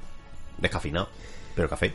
[0.58, 1.08] descafeinado,
[1.56, 1.94] pero café.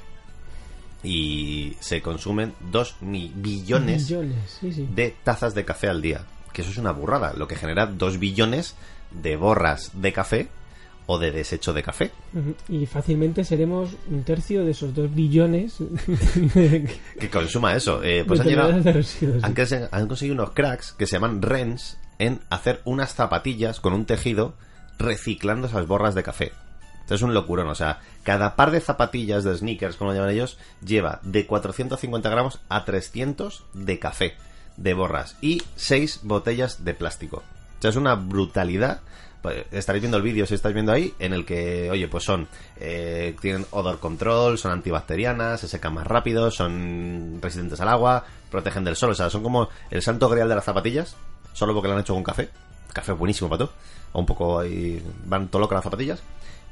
[1.02, 4.88] Y se consumen 2 billones Millones, sí, sí.
[4.94, 6.24] de tazas de café al día.
[6.52, 8.74] Que eso es una burrada, lo que genera 2 billones
[9.10, 10.48] de borras de café
[11.06, 12.10] o de desecho de café.
[12.68, 15.78] Y fácilmente seremos un tercio de esos dos billones
[17.18, 18.02] Que consuma eso.
[18.04, 19.42] Eh, pues han llegado- residuos.
[19.42, 24.54] han conseguido unos cracks que se llaman RENs en hacer unas zapatillas con un tejido
[25.00, 26.52] reciclando esas borras de café.
[27.00, 30.30] Esto es un locurón, o sea, cada par de zapatillas de sneakers, como lo llaman
[30.30, 34.36] ellos, lleva de 450 gramos a 300 de café,
[34.76, 37.38] de borras, y 6 botellas de plástico.
[37.38, 39.00] O sea, es una brutalidad.
[39.42, 42.46] Pues, estaréis viendo el vídeo si estáis viendo ahí, en el que, oye, pues son,
[42.76, 48.84] eh, tienen odor control, son antibacterianas, se secan más rápido, son resistentes al agua, protegen
[48.84, 51.16] del sol, o sea, son como el santo grial de las zapatillas,
[51.54, 52.50] solo porque lo han hecho con café.
[52.92, 53.70] Café buenísimo para tú.
[54.12, 56.22] O un poco ahí, van todo loco las zapatillas.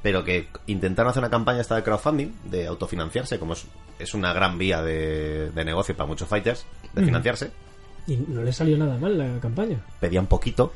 [0.03, 3.67] Pero que intentaron hacer una campaña esta de crowdfunding, de autofinanciarse, como es,
[3.99, 7.51] es una gran vía de, de negocio para muchos fighters, de financiarse.
[8.07, 9.81] Y no le salió nada mal la campaña.
[10.01, 10.73] Pedían poquito.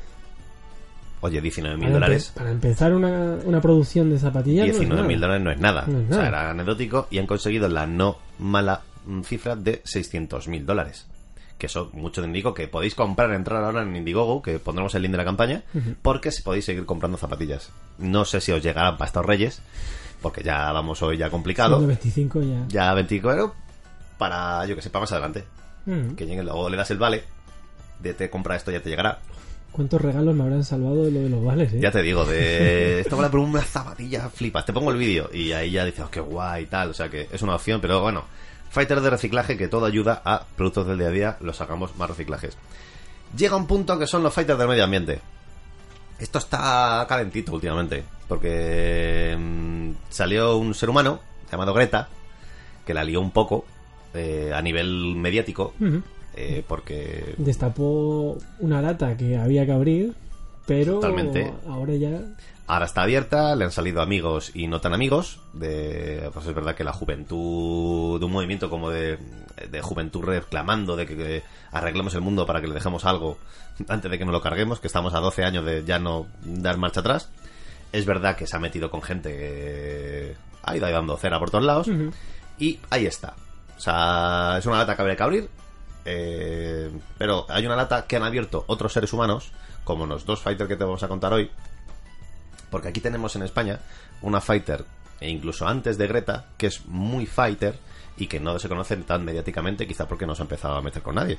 [1.21, 2.33] Oye, 19 mil dólares.
[2.35, 4.65] Para empezar una, una producción de zapatillas.
[4.67, 5.27] no es 19 mil nada.
[5.39, 5.85] dólares no es nada.
[5.87, 6.27] No es O sea, nada.
[6.27, 11.07] era anecdótico y han conseguido la no mala mm, cifra de 600 mil dólares.
[11.57, 15.01] Que eso mucho te indico que podéis comprar, entrar ahora en Indiegogo, que pondremos el
[15.03, 15.95] link de la campaña, Ujú.
[16.01, 17.69] porque si podéis seguir comprando zapatillas.
[17.99, 19.61] No sé si os llegarán para estos reyes,
[20.21, 21.77] porque ya vamos hoy ya complicado.
[21.77, 22.65] 125 ya.
[22.67, 23.53] Ya 24
[24.17, 25.43] para, yo que sé, para más adelante.
[25.85, 26.15] Mm.
[26.15, 27.23] Que llegue luego le das el vale
[27.99, 29.19] de te compra esto, ya te llegará.
[29.71, 31.79] ¿Cuántos regalos me habrán salvado de lo de los vales, eh?
[31.81, 34.65] Ya te digo, de esto vale por una zapatilla, flipas.
[34.65, 36.89] Te pongo el vídeo y ahí ya dices, oh, qué guay y tal.
[36.89, 38.23] O sea que es una opción, pero bueno.
[38.73, 42.09] Fighter de reciclaje que todo ayuda a productos del día a día, los hagamos más
[42.09, 42.57] reciclajes.
[43.37, 45.19] Llega un punto que son los fighters del medio ambiente.
[46.17, 51.19] Esto está calentito últimamente, porque mm, salió un ser humano
[51.51, 52.07] llamado Greta,
[52.83, 53.63] que la lió un poco
[54.15, 55.75] eh, a nivel mediático,
[56.35, 60.15] eh, porque Destapó una lata que había que abrir,
[60.65, 61.53] pero Totalmente.
[61.69, 62.21] ahora ya...
[62.65, 65.39] Ahora está abierta, le han salido amigos y no tan amigos.
[65.51, 69.17] De, pues es verdad que la juventud, de un movimiento como de,
[69.69, 73.37] de juventud reclamando de que, que arreglemos el mundo para que le dejemos algo
[73.89, 76.77] antes de que nos lo carguemos, que estamos a 12 años de ya no dar
[76.77, 77.29] marcha atrás.
[77.91, 81.51] Es verdad que se ha metido con gente que ha ido ahí dando cera por
[81.51, 81.89] todos lados.
[82.57, 83.33] Y ahí está.
[83.75, 85.49] O sea, es una lata que habría que abrir.
[86.05, 89.51] eh, pero hay una lata que han abierto otros seres humanos,
[89.83, 91.51] como los dos fighters que te vamos a contar hoy.
[92.73, 93.79] Porque aquí tenemos en España
[94.23, 94.83] una fighter,
[95.19, 97.77] e incluso antes de Greta, que es muy fighter
[98.17, 101.03] y que no se conoce tan mediáticamente, quizá porque no se ha empezado a meter
[101.03, 101.37] con nadie.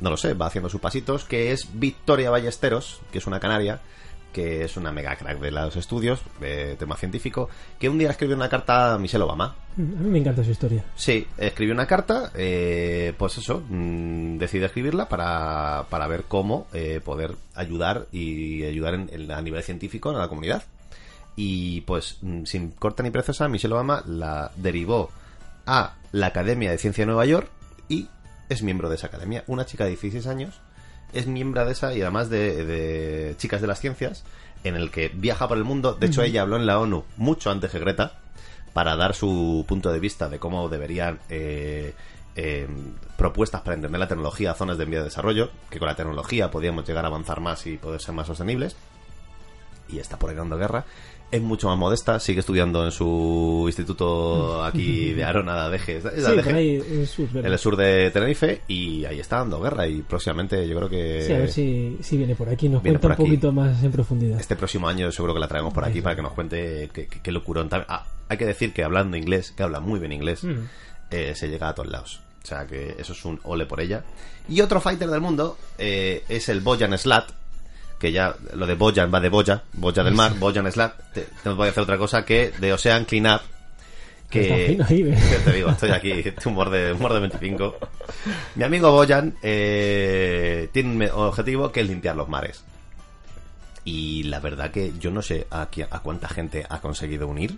[0.00, 3.78] No lo sé, va haciendo sus pasitos, que es Victoria Ballesteros, que es una canaria,
[4.36, 8.36] que es una mega crack de los estudios, de tema científico, que un día escribió
[8.36, 9.46] una carta a Michelle Obama.
[9.78, 10.84] A mí me encanta su historia.
[10.94, 17.00] Sí, escribió una carta, eh, pues eso, mm, decide escribirla para, para ver cómo eh,
[17.02, 20.64] poder ayudar y ayudar en- en- a nivel científico a la comunidad.
[21.34, 25.10] Y pues, mm, sin corta ni preciosa, Michelle Obama la derivó
[25.64, 27.48] a la Academia de Ciencia de Nueva York
[27.88, 28.08] y
[28.50, 29.44] es miembro de esa academia.
[29.46, 30.60] Una chica de 16 años
[31.12, 34.24] es miembro de esa y además de, de Chicas de las Ciencias,
[34.64, 35.94] en el que viaja por el mundo.
[35.94, 38.18] De hecho, ella habló en la ONU mucho antes que Greta
[38.72, 41.94] para dar su punto de vista de cómo deberían eh,
[42.34, 42.68] eh,
[43.16, 46.50] propuestas para entender la tecnología a zonas de envío de desarrollo, que con la tecnología
[46.50, 48.76] podíamos llegar a avanzar más y poder ser más sostenibles.
[49.88, 50.84] Y está por ahí dando guerra.
[51.28, 56.02] Es mucho más modesta, sigue estudiando en su instituto aquí de Arona, de Deje, es
[56.04, 59.88] Sí, es sus en el sur de Tenerife, y ahí está dando guerra.
[59.88, 62.68] Y próximamente yo creo que Sí, a ver si, si viene por aquí.
[62.68, 64.38] Nos viene cuenta un poquito más en profundidad.
[64.38, 66.00] este próximo año seguro que la traemos por aquí Sí.
[66.02, 67.68] para que nos cuente qué, qué- qué locurón.
[67.72, 70.54] Ah, hay que decir que hablando inglés, que habla muy bien inglés, Mm.
[71.10, 72.20] eh, se llega a todos lados.
[72.44, 74.04] O sea que eso es un ole por ella.
[74.48, 77.30] Y otro fighter del mundo eh, es el Bojan Slat.
[77.98, 80.94] Que ya lo de Bojan va de Boya, Boya del mar, Bojan Slat.
[81.14, 83.40] Te, te voy a hacer otra cosa que de Ocean Clean Up.
[84.28, 84.76] Que.
[84.76, 84.86] Ya
[85.44, 87.76] te digo, estoy aquí, humor de, humor de 25.
[88.56, 92.64] Mi amigo Boyan eh, tiene un objetivo que es limpiar los mares.
[93.84, 97.56] Y la verdad que yo no sé a, qui- a cuánta gente ha conseguido unir.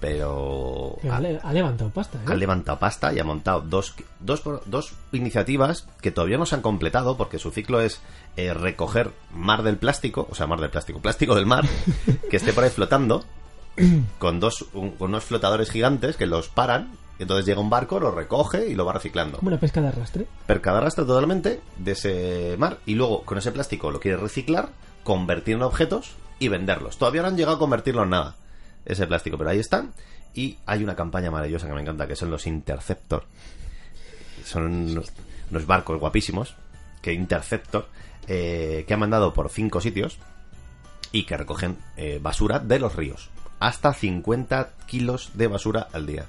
[0.00, 2.22] Pero Pero ha, le- ha levantado pasta, ¿eh?
[2.26, 6.62] han levantado pasta y ha montado dos, dos, dos iniciativas que todavía no se han
[6.62, 8.00] completado porque su ciclo es
[8.36, 11.64] eh, recoger mar del plástico, o sea, mar del plástico, plástico del mar,
[12.30, 13.24] que esté por ahí flotando,
[14.18, 18.12] con dos un- con unos flotadores gigantes que los paran, entonces llega un barco, lo
[18.12, 19.38] recoge y lo va reciclando.
[19.38, 20.26] Como una pesca de arrastre.
[20.46, 24.68] Percada arrastra totalmente de ese mar y luego con ese plástico lo quiere reciclar,
[25.02, 26.96] convertir en objetos y venderlos.
[26.98, 28.36] Todavía no han llegado a convertirlo en nada,
[28.88, 29.92] ese plástico, pero ahí están.
[30.34, 33.24] Y hay una campaña maravillosa que me encanta, que son los Interceptor.
[34.44, 36.54] Son unos, barcos guapísimos,
[37.02, 37.88] que Interceptor,
[38.26, 40.18] eh, que han mandado por cinco sitios
[41.12, 43.30] y que recogen eh, basura de los ríos.
[43.60, 46.26] Hasta 50 kilos de basura al día.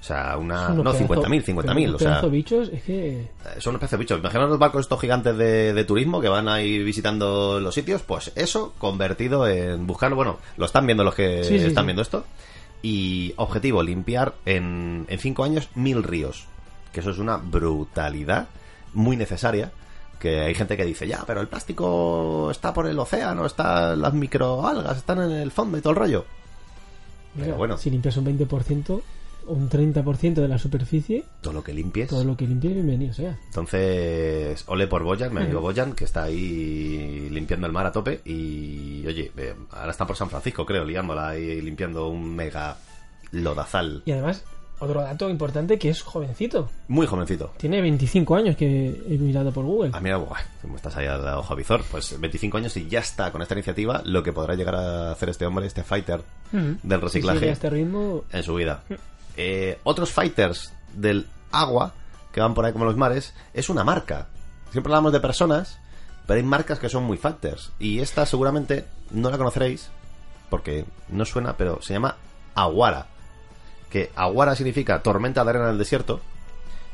[0.00, 0.68] O sea, una...
[0.68, 1.94] Unos No, pedazo- 50.000, 50.000.
[1.94, 3.20] O sea, bichos, es que...
[3.22, 3.28] eh,
[3.58, 4.18] son los peces bichos.
[4.20, 8.02] Imaginaos los barcos estos gigantes de, de turismo que van ahí visitando los sitios.
[8.02, 10.14] Pues eso convertido en buscarlo.
[10.14, 11.86] Bueno, lo están viendo los que Sí, están sí.
[11.86, 12.24] viendo esto.
[12.82, 16.44] Y objetivo, limpiar en, en cinco años mil ríos.
[16.92, 18.46] Que eso es una brutalidad
[18.92, 19.72] muy necesaria.
[20.20, 24.14] Que hay gente que dice, ya, pero el plástico está por el océano, está las
[24.14, 26.24] microalgas, están en el fondo y todo el rollo.
[27.34, 27.76] Pero mira, bueno.
[27.76, 29.02] Si limpias un 20% o
[29.46, 32.08] un 30% de la superficie, Todo lo que limpies.
[32.08, 33.38] todo lo que limpies, bienvenido sea.
[33.46, 38.20] Entonces, ole por Boyan, mi amigo Boyan, que está ahí limpiando el mar a tope.
[38.24, 42.76] Y oye, eh, ahora está por San Francisco, creo, liándola ahí limpiando un mega
[43.32, 44.02] lodazal.
[44.06, 44.44] Y además,
[44.78, 46.68] otro dato importante que es jovencito.
[46.88, 47.52] Muy jovencito.
[47.56, 49.90] Tiene 25 años que he mirado por Google.
[49.94, 53.32] Ah, mira, buah, como estás ahí al ojo avizor, pues 25 años y ya está
[53.32, 56.20] con esta iniciativa lo que podrá llegar a hacer este hombre, este fighter
[56.52, 57.48] del reciclaje.
[57.48, 58.82] a este ritmo, en su vida.
[59.36, 61.92] Eh, otros fighters del agua
[62.32, 64.28] que van por ahí como los mares es una marca.
[64.70, 65.78] Siempre hablamos de personas,
[66.26, 67.72] pero hay marcas que son muy fighters.
[67.78, 69.88] Y esta seguramente no la conoceréis
[70.50, 72.16] porque no suena, pero se llama
[72.54, 73.06] Aguara.
[73.90, 76.20] Que Aguara significa tormenta de arena del desierto.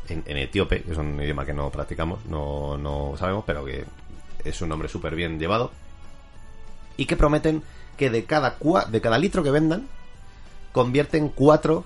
[0.08, 3.84] En, en etíope, que es un idioma que no practicamos, no, no sabemos, pero que
[4.44, 5.70] es un nombre súper bien llevado.
[6.96, 7.62] Y que prometen
[7.96, 9.88] que de cada, cua- de cada litro que vendan,
[10.72, 11.84] convierten cuatro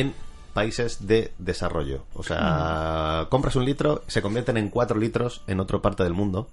[0.00, 0.14] en
[0.54, 2.04] países de desarrollo.
[2.14, 6.48] O sea, compras un litro, se convierten en cuatro litros en otra parte del mundo,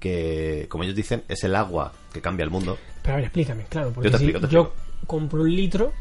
[0.00, 2.78] que, como ellos dicen, es el agua que cambia el mundo.
[3.02, 3.92] Pero a ver, explícame, claro.
[3.92, 4.72] Porque Yo te si explico, te yo
[5.06, 5.92] compro un litro,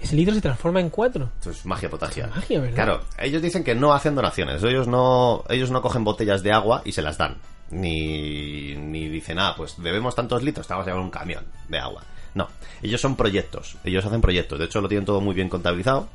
[0.00, 1.30] ese litro se transforma en cuatro.
[1.38, 2.26] Esto es magia potagia.
[2.26, 2.74] Es magia, ¿verdad?
[2.74, 4.62] Claro, ellos dicen que no hacen donaciones.
[4.62, 7.36] Ellos no, ellos no cogen botellas de agua y se las dan.
[7.70, 11.78] Ni, ni dicen, ah, pues debemos tantos litros, te vamos a llevar un camión de
[11.78, 12.04] agua.
[12.34, 12.48] No,
[12.82, 13.76] ellos son proyectos.
[13.84, 14.58] Ellos hacen proyectos.
[14.58, 16.08] De hecho, lo tienen todo muy bien contabilizado.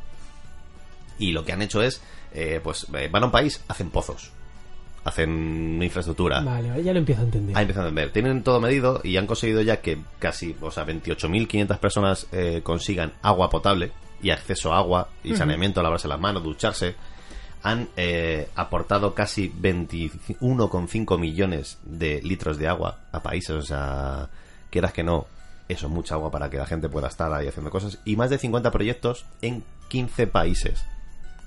[1.19, 2.01] Y lo que han hecho es,
[2.33, 4.31] eh, pues eh, van a un país, hacen pozos.
[5.03, 6.41] Hacen infraestructura.
[6.41, 7.55] Vale, ya lo empiezo a entender.
[7.55, 8.11] Ah, empiezan a ver.
[8.11, 13.13] Tienen todo medido y han conseguido ya que casi, o sea, 28.500 personas eh, consigan
[13.21, 16.95] agua potable y acceso a agua y saneamiento, lavarse las manos, ducharse.
[17.63, 24.29] Han eh, aportado casi 21,5 millones de litros de agua a países, o sea,
[24.69, 25.27] quieras que no,
[25.67, 27.99] eso es mucha agua para que la gente pueda estar ahí haciendo cosas.
[28.05, 30.85] Y más de 50 proyectos en 15 países,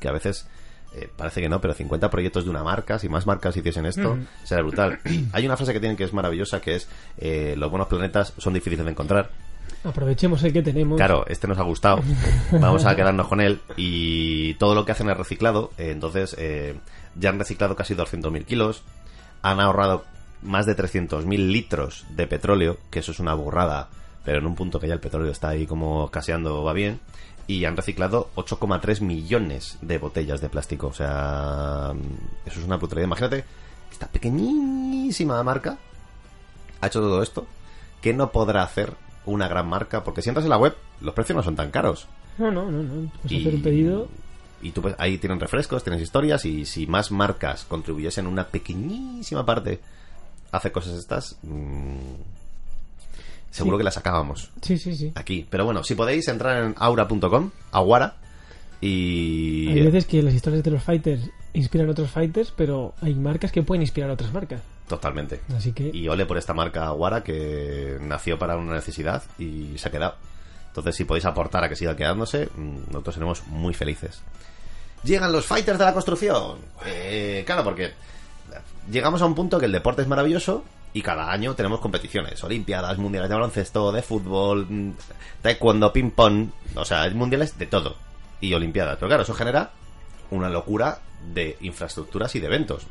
[0.00, 0.46] que a veces
[0.92, 4.18] eh, parece que no, pero 50 proyectos de una marca, si más marcas hiciesen esto,
[4.42, 4.98] será brutal.
[5.32, 8.54] Hay una frase que tienen que es maravillosa, que es, eh, los buenos planetas son
[8.54, 9.30] difíciles de encontrar.
[9.84, 10.96] Aprovechemos el que tenemos.
[10.96, 12.02] Claro, este nos ha gustado.
[12.52, 13.60] Vamos a quedarnos con él.
[13.76, 15.70] Y todo lo que hacen es reciclado.
[15.78, 16.74] Eh, entonces, eh,
[17.14, 18.82] ya han reciclado casi 200.000 kilos.
[19.42, 20.04] Han ahorrado
[20.42, 23.88] más de 300.000 litros de petróleo, que eso es una burrada.
[24.24, 27.00] Pero en un punto que ya el petróleo está ahí como escaseando, va bien.
[27.46, 30.88] Y han reciclado 8,3 millones de botellas de plástico.
[30.88, 31.92] O sea,
[32.46, 33.06] eso es una brutalidad.
[33.06, 33.44] Imagínate,
[33.90, 35.78] esta pequeñísima marca
[36.80, 37.46] ha hecho todo esto
[38.00, 38.94] que no podrá hacer
[39.26, 42.06] una gran marca porque si entras en la web los precios no son tan caros
[42.38, 43.12] No, no, no, no.
[43.22, 44.08] Puedes hacer un pedido.
[44.62, 49.44] y tú pues, ahí tienen refrescos tienes historias y si más marcas contribuyesen una pequeñísima
[49.44, 49.80] parte
[50.52, 51.98] a hacer cosas estas mm,
[53.50, 53.80] seguro Sí.
[53.80, 55.12] que las sacábamos Sí, sí, sí.
[55.14, 58.16] aquí pero bueno si podéis entrar en aura.com aguara
[58.80, 63.14] y Hay veces que las historias de los fighters inspiran a otros fighters, pero hay
[63.14, 64.62] marcas que pueden inspirar a otras marcas.
[64.88, 69.76] totalmente Así que Y ole por esta marca Aguara que nació para una necesidad y
[69.76, 70.14] se ha quedado.
[70.68, 74.22] Entonces, si podéis aportar a que siga quedándose, mm, nosotros seremos muy felices.
[75.02, 76.58] Llegan los fighters de la construcción.
[76.86, 77.90] Eh, claro, porque
[78.90, 82.98] llegamos a un punto que el deporte es maravilloso y cada año tenemos competiciones, olimpiadas,
[82.98, 84.92] mundiales de baloncesto, de fútbol, mm,
[85.42, 87.96] taekwondo, ping pong, o sea, mundiales de todo
[88.40, 88.96] y olimpiadas.
[88.96, 89.70] Pero claro, eso genera
[90.30, 91.00] una locura
[91.32, 92.86] de infraestructuras y de eventos.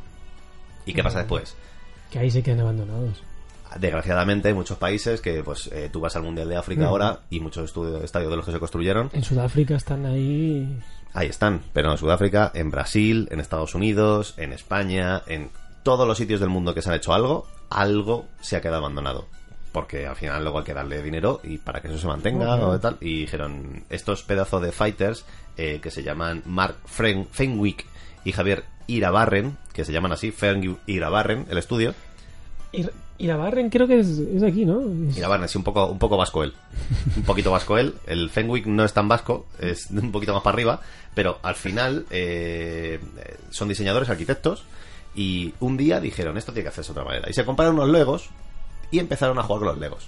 [0.86, 1.56] ¿Y qué pasa después?
[2.10, 3.24] que ahí se quedan abandonados.
[3.80, 7.40] Desgraciadamente hay muchos países que pues eh, tú vas al Mundial de África ahora y
[7.40, 10.80] muchos estudios, estadios de los que se construyeron En Sudáfrica están ahí.
[11.14, 15.52] Ahí están, pero en Sudáfrica, en Brasil, en Estados Unidos, en España, en
[15.84, 19.28] todos los sitios del mundo que se han hecho algo, algo se ha quedado abandonado.
[19.72, 22.80] Porque al final luego hay que darle dinero y para que eso se mantenga o
[22.80, 22.98] tal.
[23.02, 25.26] Y dijeron, estos pedazos de fighters
[25.58, 27.86] eh, que se llaman Mark Fren- Fenwick
[28.26, 31.94] y Javier Irabarren, que se llaman así, Fenwick Irabarren, el estudio.
[32.72, 32.86] Y,
[33.18, 34.82] y la Barren creo que es, es aquí, ¿no?
[35.10, 36.54] Es- Irabarren, sí, un poco, un poco vasco él.
[37.18, 37.94] Un poquito vasco él.
[38.08, 40.82] El Fenwick no es tan vasco, es un poquito más para arriba,
[41.14, 43.00] pero al final eh,
[43.52, 44.64] son diseñadores, arquitectos,
[45.20, 47.30] y un día dijeron, esto tiene que hacerse de otra manera.
[47.30, 48.30] Y se compraron unos Legos
[48.90, 50.08] y empezaron a jugar con los Legos.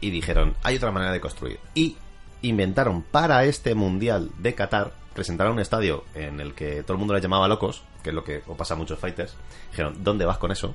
[0.00, 1.60] Y dijeron, hay otra manera de construir.
[1.72, 1.96] Y
[2.42, 7.14] inventaron para este Mundial de Qatar, presentaron un estadio en el que todo el mundo
[7.14, 9.36] le llamaba locos, que es lo que pasa a muchos fighters.
[9.70, 10.74] Dijeron, ¿dónde vas con eso?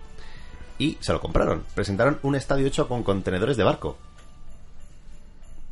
[0.77, 1.65] Y se lo compraron.
[1.75, 3.97] Presentaron un estadio hecho con contenedores de barco.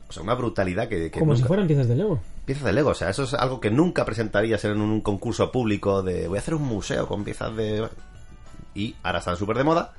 [0.09, 2.21] O sea, una brutalidad que, que como si fueran piezas de Lego.
[2.45, 2.91] piezas de Lego.
[2.91, 6.41] O sea, eso es algo que nunca presentarías en un concurso público de voy a
[6.41, 7.87] hacer un museo con piezas de...
[8.73, 9.93] Y ahora están súper de moda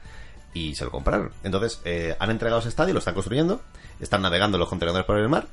[0.55, 1.31] y se lo compraron.
[1.43, 3.61] Entonces, eh, han entregado ese estadio, lo están construyendo,
[4.01, 5.47] están navegando los contenedores por el mar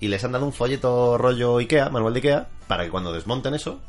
[0.00, 3.54] y les han dado un folleto rollo Ikea, manual de Ikea, para que cuando desmonten
[3.54, 3.80] eso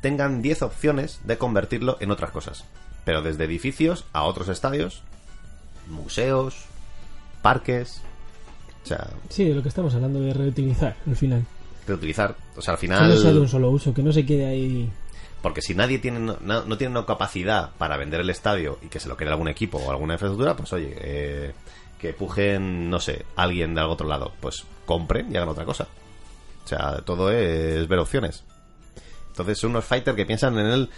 [0.00, 2.64] tengan 10 opciones de convertirlo en otras cosas.
[3.04, 5.02] Pero desde edificios a otros estadios,
[5.88, 6.64] museos,
[7.42, 8.02] parques...
[8.84, 11.44] O sea, Sí, de lo que estamos hablando de reutilizar al final.
[11.86, 12.34] reutilizar.
[12.56, 13.08] O sea, al Que final...
[13.08, 14.90] no sea de un solo uso, que no se quede ahí.
[15.42, 18.98] Porque si nadie tiene no, no tiene una capacidad para vender el estadio y que
[19.00, 21.52] se lo quede algún equipo o alguna infraestructura, pues oye, eh,
[22.00, 25.86] que pujen, no sé, alguien de algún otro lado, pues compren y hagan otra cosa.
[26.64, 28.42] O sea, todo es ver opciones.
[29.28, 30.90] Entonces son unos fighters que piensan en el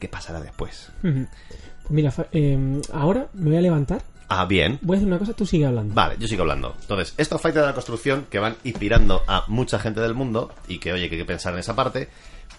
[0.00, 0.90] qué pasará después.
[1.00, 4.02] Pues mira, eh, ahora me voy a levantar.
[4.28, 4.78] Ah, bien.
[4.82, 5.94] Voy a hacer una cosa, tú sigue hablando.
[5.94, 6.74] Vale, yo sigo hablando.
[6.80, 10.78] Entonces, estos fighters de la construcción que van inspirando a mucha gente del mundo y
[10.78, 12.08] que, oye, que hay que pensar en esa parte,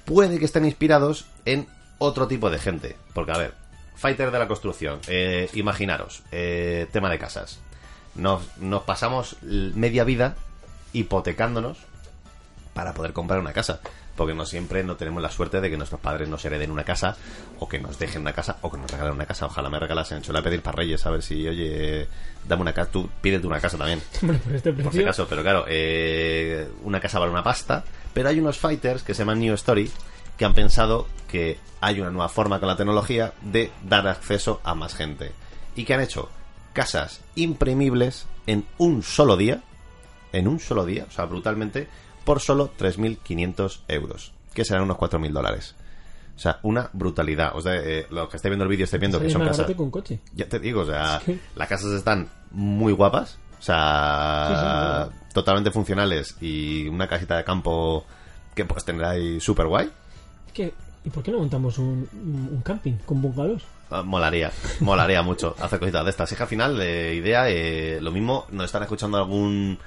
[0.06, 2.96] puede que estén inspirados en otro tipo de gente.
[3.14, 3.54] Porque, a ver,
[3.96, 7.60] fighter de la construcción, eh, imaginaros, eh, tema de casas.
[8.16, 10.36] Nos, nos pasamos media vida
[10.94, 11.80] hipotecándonos
[12.74, 13.82] para poder comprar una casa.
[14.16, 17.18] Porque no siempre no tenemos la suerte de que nuestros padres nos hereden una casa,
[17.60, 19.46] o que nos dejen una casa, o que nos regalen una casa.
[19.46, 20.24] Ojalá me regalasen.
[20.24, 22.08] Suele pedir para Reyes a ver si, oye,
[22.48, 22.92] dame una casa.
[22.92, 25.28] Tú pídete una casa también, Hombre, por este por si acaso.
[25.28, 27.84] Pero claro, eh, una casa vale una pasta.
[28.14, 29.92] Pero hay unos fighters que se llaman New Story
[30.38, 34.76] que han pensado que hay una nueva forma con la tecnología de dar acceso a
[34.76, 35.32] más gente.
[35.76, 36.30] Y que han hecho
[36.74, 39.62] casas imprimibles en un solo día.
[40.32, 41.88] En un solo día, o sea, brutalmente,
[42.26, 44.34] por solo 3.500 euros.
[44.54, 45.76] Que serán unos 4.000 dólares.
[46.36, 47.56] O sea, una brutalidad.
[47.56, 49.70] O sea, eh, los que esté viendo el vídeo esté viendo que son casas.
[49.78, 50.20] un coche.
[50.34, 51.22] Ya te digo, o sea,
[51.56, 53.38] las casas están muy guapas.
[53.58, 58.06] O sea, Sí, totalmente funcionales y una casita de campo
[58.54, 59.90] que puedes tener ahí súper guay.
[60.48, 63.64] Es que, ¿y por qué no montamos un, un camping con bungalows?
[63.90, 66.32] Ah, Molaría, molaría mucho hacer cositas de estas.
[66.32, 69.78] Es que al final, eh, idea, eh, lo mismo, nos están escuchando algún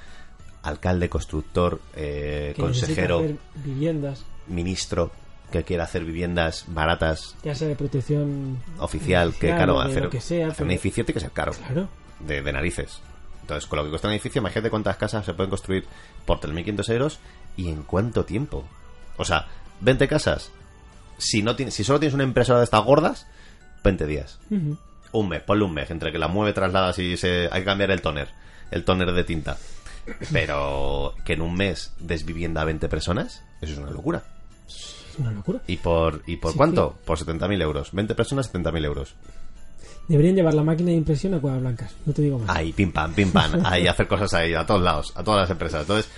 [0.62, 3.24] alcalde, constructor, eh, consejero,
[3.56, 5.10] viviendas, ministro
[5.50, 10.20] que quiera hacer viviendas baratas, ya sea de protección oficial, que claro, hacer, lo que
[10.20, 11.52] sea, hacer un edificio tiene que ser caro.
[11.52, 11.88] Claro.
[12.20, 13.00] de, de narices.
[13.48, 15.86] Entonces, con lo que cuesta un edificio, imagínate cuántas casas se pueden construir
[16.26, 17.18] por 3.500 euros
[17.56, 18.68] y en cuánto tiempo.
[19.16, 19.46] O sea,
[19.80, 20.50] 20 casas.
[21.16, 23.26] Si, no si solo tienes una impresora de estas gordas,
[23.84, 24.38] 20 días.
[25.12, 27.90] Un mes, ponle un mes, entre que la mueve, trasladas y se, hay que cambiar
[27.90, 28.28] el toner,
[28.70, 29.56] el toner de tinta.
[30.32, 34.22] Pero que en un mes des vivienda a 20 personas, eso es una locura.
[34.66, 35.60] Es una locura.
[35.66, 36.96] ¿Y por, y por Sí, cuánto?
[37.04, 37.92] Por 70.000 euros.
[37.92, 39.14] 20 personas, 70.000 euros.
[40.08, 42.48] Deberían llevar la máquina de impresión a cuadras blancas, no te digo más.
[42.56, 43.60] Ahí, pim pam, pim pam.
[43.64, 45.82] Ahí, hacer cosas ahí, a todos lados, a todas las empresas.
[45.82, 46.10] Entonces,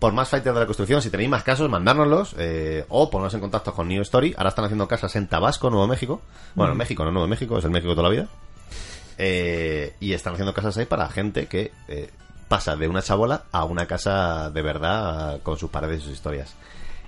[0.00, 3.40] por más fighters de la construcción, si tenéis más casos, mandárnoslos eh, o ponernos en
[3.40, 4.34] contacto con New Story.
[4.36, 6.22] Ahora están haciendo casas en Tabasco, Nuevo México.
[6.56, 8.28] Bueno, México, no Nuevo México, es el México de toda la vida.
[9.18, 12.10] Eh, y están haciendo casas ahí para gente que eh,
[12.50, 16.52] pasa de una chabola a una casa de verdad con sus paredes y sus historias.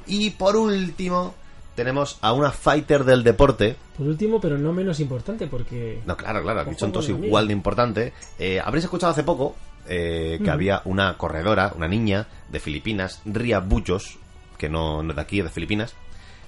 [0.07, 1.35] Y por último,
[1.75, 6.43] tenemos a una fighter del deporte Por último, pero no menos importante, porque no, claro,
[6.43, 8.13] claro, aquí son todos la igual de importante.
[8.39, 9.57] Eh, Habréis escuchado hace poco
[9.89, 14.19] eh, que había una corredora, una niña de Filipinas, Ria Bullos,
[14.59, 15.97] que no, no es de aquí, es de Filipinas,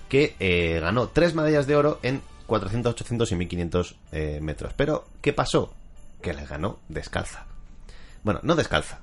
[0.08, 4.72] que eh, ganó tres medallas de oro en 400, 800 y 1500 eh, metros.
[4.76, 5.74] Pero, ¿qué pasó?
[6.22, 7.46] Que las ganó descalza.
[8.24, 8.98] Bueno, no descalza.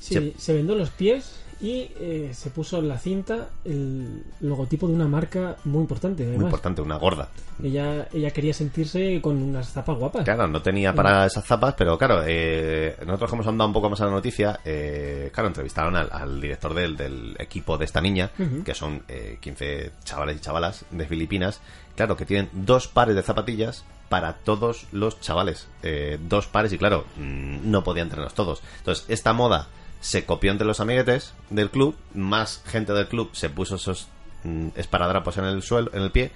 [0.00, 1.30] sí, Se- se vendó los pies
[1.60, 6.22] y eh, se puso en la cinta el logotipo de una marca muy importante.
[6.22, 6.40] Además.
[6.40, 7.28] Muy importante, una gorda.
[7.62, 10.24] Ella, ella quería sentirse con unas zapas guapas.
[10.24, 14.00] Claro, no tenía para esas zapas, pero claro, eh, nosotros hemos andado un poco más
[14.02, 18.30] a la noticia, eh, claro, entrevistaron al, al director del, del equipo de esta niña,
[18.64, 21.60] que son eh, 15 chavales y chavalas de Filipinas,
[21.94, 25.68] claro, que tienen dos pares de zapatillas para todos los chavales.
[25.82, 28.62] Eh, dos pares y claro, mm, no podían tenerlos todos.
[28.78, 29.68] Entonces, esta moda
[30.00, 34.08] se copió entre los amiguetes del club, más gente del club se puso esos
[34.44, 36.30] mm, esparadrapos en el suelo, en el pie,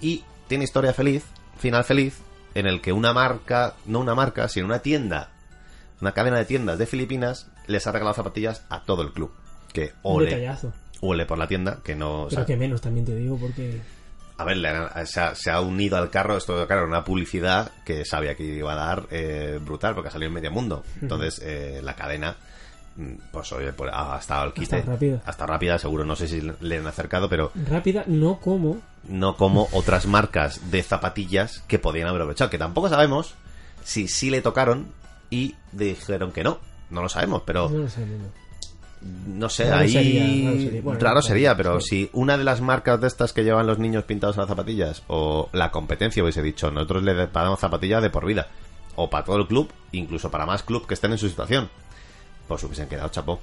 [0.00, 1.24] y tiene historia feliz,
[1.58, 2.18] final feliz,
[2.54, 5.30] en el que una marca, no una marca, sino una tienda,
[6.00, 9.32] una cadena de tiendas de Filipinas, les ha regalado zapatillas a todo el club.
[9.72, 10.50] Que ole,
[11.00, 12.22] ole por la tienda, que no...
[12.22, 13.80] o sea, que menos también te digo, porque.
[14.36, 14.58] a ver,
[15.06, 18.72] se, ha, se ha unido al carro, esto, claro, una publicidad que sabía que iba
[18.72, 20.82] a dar eh, brutal, porque ha salido en medio mundo.
[21.00, 22.36] Entonces, eh, la cadena,
[23.32, 24.78] pues oye, pues, ha estado al quite.
[24.78, 25.78] estado rápida.
[25.78, 28.78] Seguro, no sé si le han acercado, pero Rápida, no como.
[29.04, 32.50] no como otras marcas de zapatillas que podían haber aprovechado.
[32.50, 33.34] Que tampoco sabemos
[33.84, 34.86] si sí le tocaron
[35.30, 36.58] y dijeron que no.
[36.90, 39.38] No lo sabemos, pero No lo sé, no, no.
[39.38, 40.82] no sé, Raro ahí sería, raro sería.
[40.82, 41.88] Bueno, raro claro, sería, pero sí.
[41.88, 45.02] si una de las marcas de estas que llevan los niños pintados en las zapatillas
[45.06, 48.48] o la competencia hubiese dicho, nosotros le pagamos zapatillas de por vida
[48.96, 51.70] o para todo el club, incluso para más club que estén en su situación,
[52.50, 53.40] pues hubiesen quedado chapó.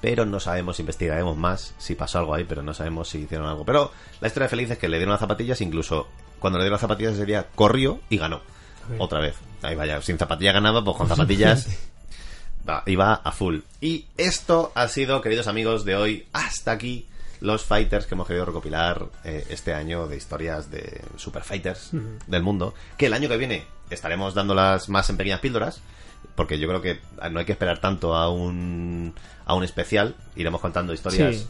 [0.00, 3.64] Pero no sabemos, investigaremos más si pasó algo ahí, pero no sabemos si hicieron algo.
[3.64, 6.08] Pero la historia feliz es que le dieron las zapatillas, incluso
[6.38, 8.40] cuando le dieron las zapatillas sería corrió y ganó.
[8.98, 9.36] Otra vez.
[9.62, 11.68] Ahí vaya, sin zapatilla ganaba, pues con zapatillas
[12.68, 13.60] va, iba a full.
[13.80, 17.06] Y esto ha sido, queridos amigos, de hoy hasta aquí
[17.40, 21.90] los fighters que hemos querido recopilar eh, este año de historias de super fighters
[22.26, 22.74] del mundo.
[22.96, 25.80] Que el año que viene estaremos dándolas más en pequeñas píldoras.
[26.34, 26.98] Porque yo creo que
[27.30, 29.14] no hay que esperar tanto a un,
[29.46, 30.14] a un especial.
[30.36, 31.46] Iremos contando historias Sí.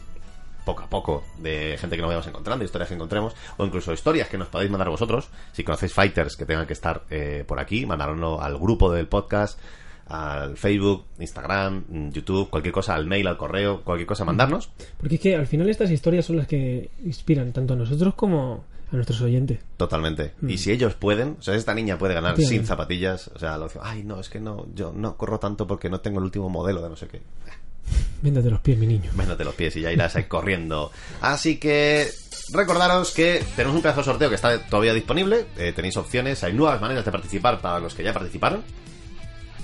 [0.65, 4.27] poco a poco de gente que nos vayamos encontrando, historias que encontremos, o incluso historias
[4.29, 5.29] que nos podéis mandar vosotros.
[5.53, 9.59] Si conocéis fighters que tengan que estar eh, por aquí, mandárnoslo al grupo del podcast,
[10.07, 14.69] al Facebook, Instagram, YouTube, cualquier cosa, al mail, al correo, cualquier cosa, mandarnos.
[14.97, 18.65] Porque es que al final estas historias son las que inspiran tanto a nosotros como
[18.91, 19.59] a nuestros oyentes.
[19.77, 20.33] Totalmente.
[20.47, 23.69] Y si ellos pueden, o sea, esta niña puede ganar sin zapatillas, o sea, lo
[23.81, 26.81] ay, no, es que no, yo no corro tanto porque no tengo el último modelo
[26.81, 27.21] de no sé qué.
[28.21, 29.11] Véndate los pies, mi niño.
[29.15, 30.91] Véndate los pies y ya irás ahí corriendo.
[31.21, 32.07] Así que
[32.53, 35.45] recordaros que tenemos un pedazo de sorteo que está todavía disponible.
[35.57, 38.63] Eh, tenéis opciones, hay nuevas maneras de participar para los que ya participaron.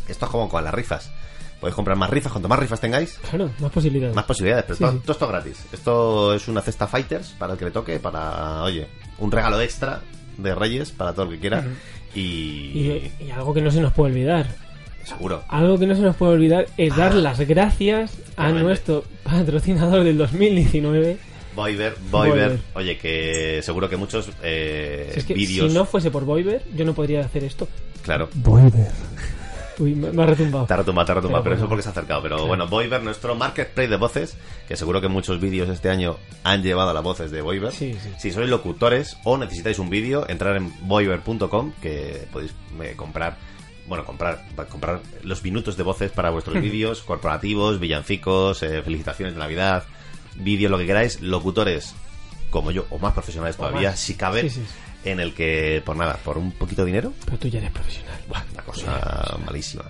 [0.07, 1.09] Esto es como con las rifas.
[1.59, 4.15] Podéis comprar más rifas, cuanto más rifas tengáis, Claro, más posibilidades.
[4.15, 4.65] más posibilidades.
[4.65, 4.99] Pero Sí, todo, sí.
[5.03, 5.65] todo esto es gratis.
[5.71, 8.87] Esto es una cesta Fighters para el que le toque, para, oye,
[9.21, 10.01] un regalo extra
[10.37, 11.63] de Reyes para todo el que quiera.
[12.13, 14.47] Y, Y, y algo que no se nos puede olvidar.
[15.05, 15.43] seguro.
[15.47, 20.17] Algo que no se nos puede olvidar es dar las gracias a nuestro patrocinador del
[20.17, 21.17] 2019.
[21.55, 22.31] Boiber, Boiber.
[22.49, 22.59] Boiber.
[22.75, 25.69] Oye, que seguro que muchos eh, Si es que vídeos.
[25.71, 27.67] si no fuese por Boiber, yo no podría hacer esto.
[28.03, 28.29] Claro.
[28.33, 28.89] Boiber.
[29.81, 30.65] Uy, me, me ha retumbado.
[30.65, 31.69] Te ha retumbado, te ha retumbado, Pero pero eso bueno.
[31.69, 32.21] porque se ha acercado.
[32.21, 36.61] Pero bueno, Voiver, nuestro marketplace de voces, que seguro que muchos vídeos este año han
[36.63, 37.71] llevado a las voces de Voiver.
[37.71, 38.09] Sí, sí.
[38.19, 43.37] Si sois locutores o necesitáis un vídeo, entrar en voiver.com, que podéis eh, comprar,
[43.87, 49.39] bueno, comprar, comprar los minutos de voces para vuestros vídeos corporativos, villancicos, eh, felicitaciones de
[49.39, 49.83] Navidad,
[50.35, 51.95] vídeos, lo que queráis, locutores
[52.51, 53.99] como yo, o más profesionales O todavía, más.
[53.99, 54.61] si cabe, sí, sí.
[55.03, 58.19] En el que, por nada, por un poquito de dinero, Pero tú ya eres profesional.
[58.27, 59.83] Buah, una cosa malísima.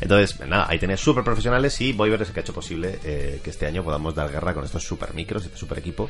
[0.00, 3.40] Entonces, nada, ahí tenéis súper profesionales y Voiver es el que ha hecho posible eh,
[3.42, 6.08] que este año podamos dar guerra con estos super micros, este super equipo,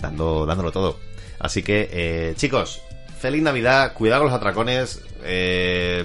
[0.00, 0.98] dando, dándolo todo.
[1.38, 2.80] Así que, eh, chicos,
[3.18, 5.00] feliz Navidad, cuidado con los atracones.
[5.24, 6.04] eh,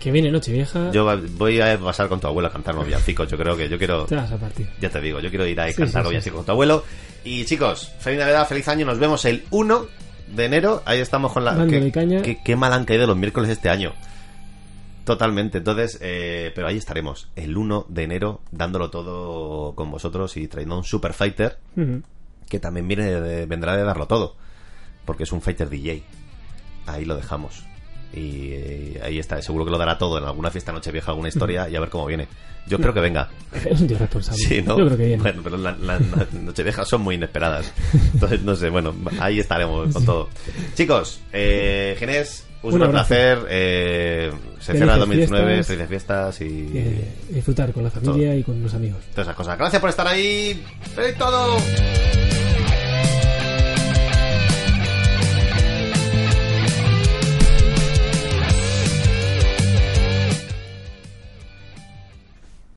[0.00, 3.28] Que viene Nochevieja, yo va- voy a pasar con tu abuelo a cantar unos villancicos.
[3.30, 4.04] Yo creo que yo quiero.
[4.06, 4.68] te vas a partir.
[4.80, 6.84] Ya te digo, yo quiero ir a Sí, cantar sí, sí, con tu abuelo.
[7.24, 8.84] Y chicos, feliz Navidad, feliz año.
[8.86, 9.86] Nos vemos el 1
[10.34, 10.82] de enero.
[10.86, 11.54] Ahí estamos con la.
[11.66, 12.22] Qué- caña.
[12.22, 13.92] qué- qué mal han caído los miércoles este año.
[15.04, 20.46] Totalmente, entonces, eh, pero ahí estaremos el 1 de enero dándolo todo con vosotros y
[20.46, 21.58] trayendo un Super Fighter
[22.48, 24.36] que también viene de- vendrá de darlo todo,
[25.04, 26.04] porque es un Fighter DJ.
[26.86, 27.64] Ahí lo dejamos.
[28.14, 31.68] Y eh, ahí está, seguro que lo dará todo en alguna fiesta nochevieja, alguna historia
[31.68, 32.28] y a ver cómo viene.
[32.66, 33.28] Yo creo que venga.
[33.64, 34.38] Es un tío responsable.
[34.40, 34.78] Sí, ¿no?
[34.78, 35.22] Yo creo que viene.
[35.22, 37.72] Bueno, pero la- la- las nocheviejas son muy inesperadas.
[38.14, 40.28] Entonces, no sé, bueno, ahí estaremos con todo.
[40.74, 43.38] Chicos, eh, Ginés, un, placer.
[43.48, 45.66] Eh, se cierra el 2019, fiestas.
[45.66, 49.00] felices fiestas y Eh, disfrutar con la familia y con los amigos.
[49.10, 49.58] todas esas cosas.
[49.58, 50.62] Gracias por estar ahí.
[50.94, 51.56] ¡Feliz todo!